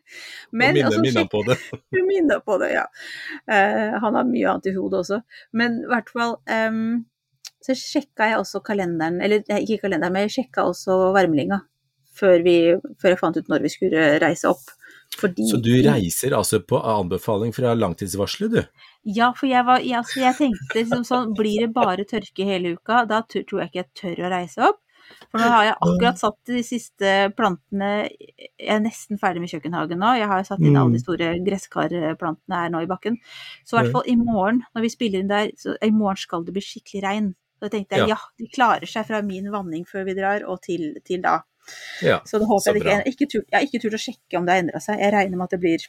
[0.52, 1.56] Men, Men minne, altså, på det.
[1.96, 2.84] Du minner på det, ja.
[3.50, 5.22] Uh, han har mye annet i hodet også.
[5.58, 7.06] Men i hvert fall ehm,
[7.65, 11.62] Så sjekka jeg også kalenderen, eller ikke kalenderen, men jeg sjekka også varmlinga
[12.15, 14.62] før, vi- før jeg fant ut når vi skulle reise opp.
[15.15, 18.63] Fordi Så du reiser altså på anbefaling fra langtidsvarselet, du?
[19.06, 22.73] Ja, for jeg, var, jeg, altså, jeg tenkte liksom sånn, blir det bare tørke hele
[22.75, 24.80] uka, da tror jeg ikke jeg tør å reise opp.
[25.30, 29.99] For nå har jeg akkurat satt de siste plantene Jeg er nesten ferdig med kjøkkenhagen
[30.01, 30.15] nå.
[30.17, 33.17] Jeg har satt inn alle de store gresskarplantene her nå i bakken.
[33.63, 36.43] Så i hvert fall i morgen, når vi spiller inn der, så i morgen skal
[36.43, 37.36] det bli skikkelig regn.
[37.62, 40.96] Så tenkte jeg ja, de klarer seg fra min vanning før vi drar, og til,
[41.08, 41.38] til da.
[42.04, 42.84] Ja, Så det håper så jeg ikke.
[42.86, 42.91] bra.
[42.91, 45.00] Jeg har ikke turt, jeg har ikke turt å sjekke om det har endra seg.
[45.00, 45.86] Jeg regner med at det blir,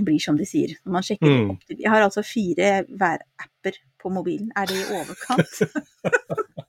[0.00, 0.74] blir som de sier.
[0.84, 1.50] Når man sjekker Mm.
[1.54, 4.50] opp til Jeg har altså fire værapper på mobilen.
[4.56, 5.62] Er det i overkant?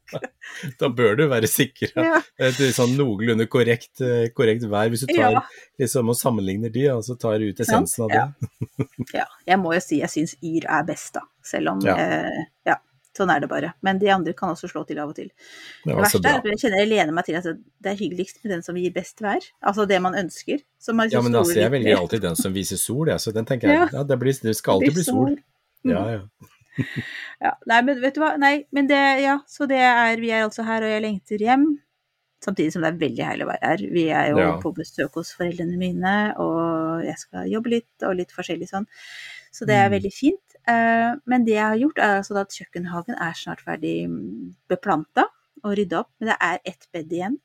[0.80, 1.94] Da bør du være sikker.
[1.96, 2.18] Ja.
[2.44, 4.90] Et sånn noenlunde korrekt, eh, korrekt vær.
[4.92, 5.42] Hvis du tar Ja.
[5.80, 8.24] liksom og sammenligner de, og så tar du ut essensen av det.
[8.84, 8.86] Ja.
[9.22, 9.26] ja.
[9.48, 11.22] Jeg må jo si jeg syns Yr er best, da.
[11.42, 11.96] Selv om Ja.
[11.96, 12.76] eh, Ja,
[13.18, 13.74] sånn er det bare.
[13.84, 15.28] Men de andre kan også slå til av og til.
[15.28, 16.32] Det, Det verste bra.
[16.32, 18.76] er at jeg kjenner jeg lener meg til at det er hyggeligst med den som
[18.80, 19.42] gir best vær.
[19.64, 20.62] Altså det man ønsker.
[20.80, 23.20] Som man Ja, men altså, jeg velger alltid den som viser sol, jeg.
[23.20, 23.88] Så den tenker jeg, Ja.
[24.00, 25.36] ja, det, blir, det skal alltid bli sol.
[25.84, 25.92] Mm.
[25.92, 26.22] Ja, ja.
[27.42, 30.46] Ja, nei, men vet du hva, nei, men det, ja, så det er, vi er
[30.46, 31.66] altså her, og jeg lengter hjem,
[32.46, 33.84] samtidig som det er veldig herlig å være her.
[33.92, 34.52] Vi er jo Ja.
[34.62, 38.86] på besøk hos foreldrene mine, og jeg skal jobbe litt, og litt forskjellig sånn,
[39.52, 39.96] så det er Mm.
[39.98, 40.51] veldig fint.
[40.70, 45.26] Eh, Men det jeg har gjort, er altså at kjøkkenhagen er snart ferdig mm, beplanta
[45.64, 47.40] og rydda opp, men det er ett bed igjen.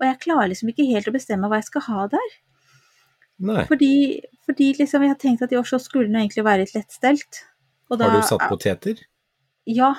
[0.00, 2.30] Og jeg klarer liksom ikke helt å bestemme hva jeg skal ha der.
[3.40, 3.64] Nei.
[3.68, 3.92] Fordi,
[4.48, 7.42] fordi liksom jeg har tenkt at i år så skulle den egentlig være litt lettstelt.
[7.90, 9.00] Da- Har du satt poteter?
[9.66, 9.94] ja,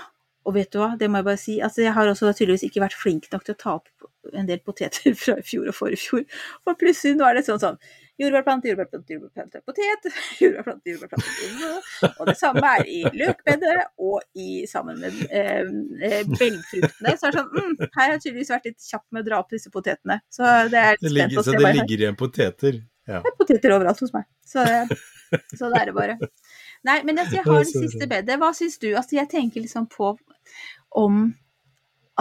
[0.46, 1.60] og vet du hva, det må jeg bare si.
[1.62, 3.90] Altså, jeg har også tydeligvis ikke vært flink nok til å ta opp
[4.34, 6.24] en del poteter fra i fjor og forrige fjor.
[6.66, 7.78] For plutselig nå er det sånn sånn
[8.22, 10.08] jordbærplante, jordbærplante, jordbærplante, potet,
[10.44, 12.12] jordbærplante, jordbærplante, jordbærplante.
[12.22, 15.66] Og det samme er i løkbedet og i, sammen med eh,
[16.08, 17.16] eh, belgfruktene.
[17.18, 19.42] Så er det sånn mm, Her har jeg tydeligvis vært litt kjapp med å dra
[19.44, 20.22] opp disse potetene.
[20.32, 21.50] Så det er spent ligger, å se.
[21.50, 22.82] så det hva ligger igjen poteter.
[23.10, 23.20] Ja.
[23.20, 24.28] Det er poteter overalt hos meg.
[24.46, 24.66] Så,
[25.58, 26.18] så det er det bare.
[26.88, 28.40] Nei, men altså, jeg har det siste bedet.
[28.42, 28.92] Hva syns du?
[28.94, 30.16] Altså, jeg tenker liksom på
[31.02, 31.24] om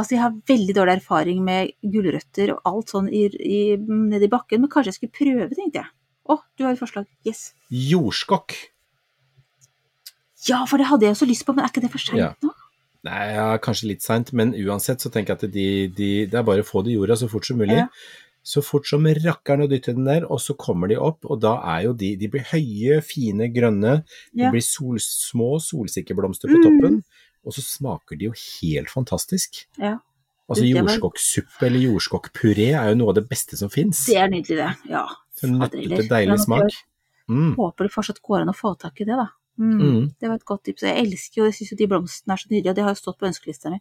[0.01, 4.62] Altså, jeg har veldig dårlig erfaring med gulrøtter og alt sånn i, i, nedi bakken,
[4.64, 5.90] men kanskje jeg skulle prøve, tenkte jeg.
[6.30, 7.09] Å, du har et forslag.
[7.26, 7.51] Yes.
[7.74, 8.55] Jordskokk.
[10.48, 12.32] Ja, for det hadde jeg også lyst på, men er ikke det for seint Ja.
[12.44, 12.55] nå?
[13.09, 16.44] Nei, ja, kanskje litt seint, men uansett så tenker jeg at de, de, det er
[16.44, 17.78] bare å få det i jorda så fort som mulig.
[17.78, 17.86] Ja.
[18.44, 21.55] Så fort som rakkeren å dytte den der, og så kommer de opp, og da
[21.76, 23.98] er jo de De blir høye, fine, grønne.
[24.36, 26.64] De blir sol, små solsikkeblomster på Mm.
[26.66, 27.03] toppen,
[27.47, 29.64] og så smaker de jo helt fantastisk.
[29.80, 29.97] Ja.
[30.51, 34.03] Altså jordskokksuppe eller jordskokkpuré er jo noe av det beste som fins.
[34.11, 34.91] Det er nydelig, det.
[34.91, 35.05] Ja.
[35.47, 36.74] Nøttete, deilig smak.
[37.30, 37.53] Mm.
[37.55, 39.28] Håper det fortsatt går an å få tak i det, da.
[39.61, 39.76] Mm.
[39.78, 40.05] Mm.
[40.18, 40.84] Det var et godt tips.
[40.88, 43.01] Jeg elsker jo, jeg syns jo de blomstene er så nydelige, og det har jo
[43.01, 43.78] stått på ønskelista mi.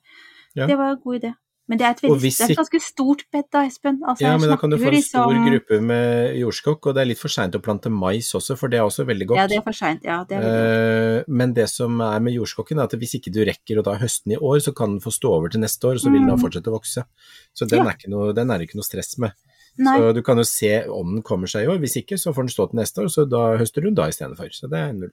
[0.53, 0.67] Ja.
[0.69, 1.33] Det var en god idé.
[1.69, 3.99] Men det er et, veldig, det er et ganske stort bed da, Espen.
[4.01, 7.01] Altså, Ja, men da kan du få en stor liksom- gruppe med jordskokk, og det
[7.03, 9.37] er litt for seint å plante mais også, for det er også veldig godt.
[9.37, 10.01] Ja, det er for seint.
[10.03, 11.27] Ja, det er veldig godt.
[11.29, 13.93] Eh, Men det som er med jordskokken, er at hvis ikke du rekker å ta
[14.01, 16.25] høsten i år, så kan den få stå over til neste år, og så vil
[16.25, 16.41] den Mm.
[16.41, 17.05] fortsette å vokse.
[17.53, 17.85] Så den, Ja.
[17.85, 19.31] er, ikke noe, den er ikke noe stress med.
[19.77, 22.33] Nei, Så du kan jo se om den kommer seg i år, hvis ikke så
[22.33, 24.49] får den stå til neste år, så da høster du den da istedenfor.
[24.51, 25.11] Så det er null,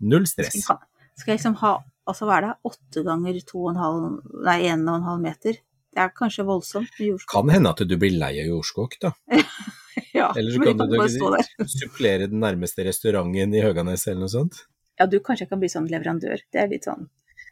[0.00, 0.66] null skal stress.
[0.66, 0.78] jeg,
[1.18, 4.62] skal jeg liksom ha altså hva er det, åtte ganger to og en halv, nei,
[4.72, 5.58] en og en halv meter?
[5.94, 7.32] Det er kanskje voldsomt med jordskokk.
[7.32, 9.14] Kan hende at du blir lei av jordskokk, da.
[10.14, 14.60] Ja, Eller så kan du supplere den nærmeste restauranten i Høganes eller noe sånt.
[14.98, 16.42] Ja, du kanskje kan bli sånn leverandør.
[16.52, 17.08] Det er litt sånn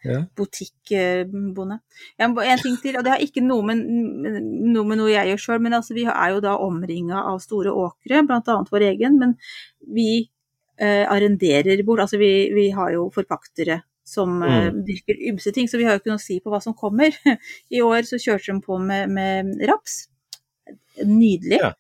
[0.07, 0.21] Ja.
[0.39, 1.81] butikkbonde.
[2.23, 5.63] En ting til, og det har ikke noe med noe, med noe jeg gjør sjøl,
[5.65, 9.35] men altså, vi er jo da omringa av store åkre, annet vår egen, men
[9.83, 10.29] vi
[10.79, 14.83] eh, arrenderer bort, altså vi, vi har jo forpaktere som eh, Mm.
[14.87, 17.11] dyrker ymse ting, så vi har jo ikke noe å si på hva som kommer.
[17.75, 20.05] I år så kjørte de på med, med raps.
[21.03, 21.59] Nydelig.
[21.61, 21.73] Ja.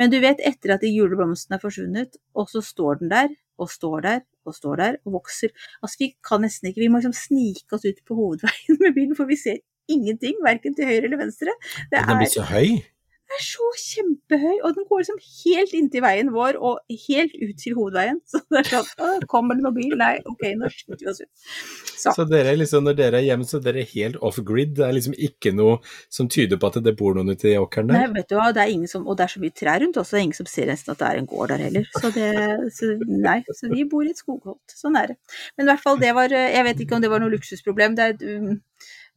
[0.00, 3.28] Men du vet, etter at de juleblomstene er forsvunnet, og så står den der,
[3.60, 5.52] og står der, og står der, og vokser.
[5.80, 9.14] Altså, vi kan nesten ikke, vi må liksom snike oss ut på hovedveien med bilen,
[9.16, 9.60] for vi ser
[9.92, 11.54] ingenting, verken til høyre eller venstre.
[11.92, 12.80] Det Den blir så høy.
[13.32, 17.76] Er så kjempehøy, og den går liksom helt inntil veien vår, og helt ut til
[17.78, 18.20] hovedveien.
[18.30, 19.96] Så det er sånn, «Å, kommer det noen bil?
[19.98, 21.46] Nei, ok, nå skyter vi oss ut.
[21.94, 24.74] Så, Så dere er liksom, når dere er hjemme, så dere er helt off grid.
[24.78, 25.78] Det er liksom ikke noe
[26.12, 28.62] som tyder på at det bor noen ute i åkeren nei, vet du hva, det
[28.64, 30.50] er ingen som, og det er så mye trær rundt også, det er ingen som
[30.50, 31.88] ser nesten at det er en gård der heller.
[31.94, 32.28] Så det,
[32.76, 35.18] så nei, så vi bor i et skogholt, sånn er det.
[35.56, 38.10] Men i hvert fall, det var, jeg vet ikke om det var noe luksusproblem, det
[38.10, 38.58] er um,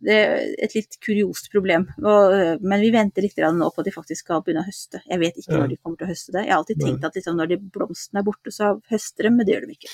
[0.04, 1.88] det er et litt kuriost problem.
[2.04, 5.02] Og, øh, men vi venter litt nå på at de faktisk skal begynne å høste.
[5.10, 6.43] Jeg vet ikke når de kommer til å høste det.
[6.45, 9.48] Jeg har alltid tenkt at liksom, når de blomstene er borte, så høster de, men
[9.48, 9.93] det gjør de ikke.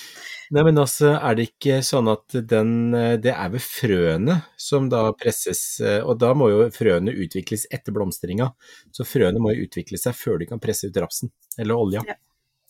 [0.56, 4.90] Nei, men altså, er det ikke sånn at den eh, Det er ved frøene som
[4.92, 8.50] da presses, eh, og da må jo frøene utvikles etter blomstringa.
[8.92, 12.04] Så frøene må jo utvikle seg før de kan presse ut rapsen, eller olja.
[12.08, 12.20] Ja.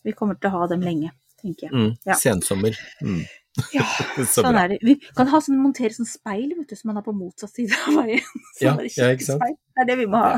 [0.05, 1.11] Vi kommer til å ha dem lenge,
[1.41, 1.73] tenker jeg.
[1.73, 2.15] Mm, Ja.
[2.21, 2.77] Sensommer.
[3.01, 3.25] Mm.
[3.73, 3.85] Ja,
[4.17, 4.79] Så sånn er det.
[4.83, 7.71] Vi kan ha sånn, montere sånn speil vet du, som man har på motsatt side
[7.87, 8.25] av veien.
[8.59, 9.39] Sånn Ja, ja, ikke sant?
[9.43, 9.55] Speil.
[9.75, 10.33] Det er det vi må ha.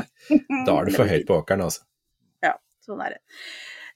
[0.66, 1.82] Da er det for høyt på åkeren, altså.
[2.46, 2.54] Ja,
[2.86, 3.20] sånn er det.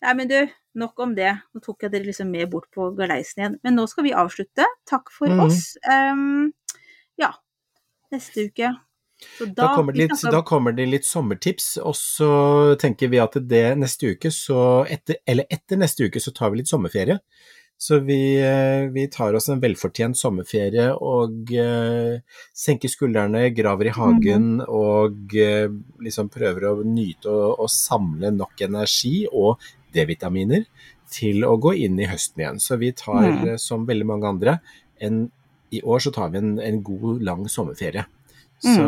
[0.03, 0.39] Nei, men du,
[0.83, 1.31] nok om det.
[1.55, 3.59] Nå tok jeg dere liksom med bort på galeisen igjen.
[3.63, 4.67] Men nå skal vi avslutte.
[4.91, 5.45] Takk for Mhm.
[5.47, 5.77] oss.
[5.87, 6.53] Um,
[7.21, 7.31] ja,
[8.11, 8.73] neste uke.
[9.39, 13.37] Så Da da, kommer, litt, da kommer det litt sommertips, og så tenker vi at
[13.47, 17.21] det neste uke, så etter, eller etter neste uke, så tar vi litt sommerferie.
[17.83, 22.21] Så vi, eh, vi tar oss en velfortjent sommerferie og uh,
[22.55, 25.73] senker skuldrene, graver i hagen og uh,
[26.05, 29.65] liksom prøver å nyte og, og samle nok energi og
[29.97, 30.69] D-vitaminer
[31.11, 32.63] til å gå inn i høsten igjen.
[32.63, 33.59] Så vi tar, Mm.
[33.59, 34.55] som veldig mange andre,
[35.03, 35.25] en,
[35.75, 38.07] i år så tar vi en, en god, lang sommerferie.
[38.63, 38.85] Så,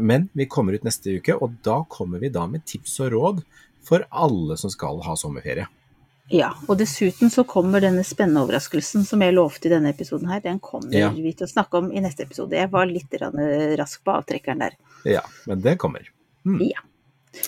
[0.00, 3.42] Men vi kommer ut neste uke, og da kommer vi da med tips og råd
[3.82, 5.66] for alle som skal ha sommerferie.
[6.32, 10.40] Ja, og dessuten så kommer denne spennende overraskelsen som jeg lovte i denne episoden her,
[10.42, 11.10] den kommer Ja.
[11.14, 12.56] vi til å snakke om i neste episode.
[12.58, 13.12] Jeg var litt
[13.78, 14.74] rask på avtrekkeren der.
[15.04, 16.02] Ja, men det kommer.
[16.44, 16.82] Ja,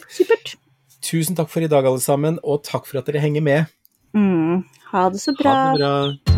[0.09, 0.57] Supert.
[1.03, 3.67] Tusen takk for i dag, alle sammen, og takk for at dere henger med.
[4.15, 5.55] Mm, ha det så bra.
[5.55, 6.38] Ha det bra.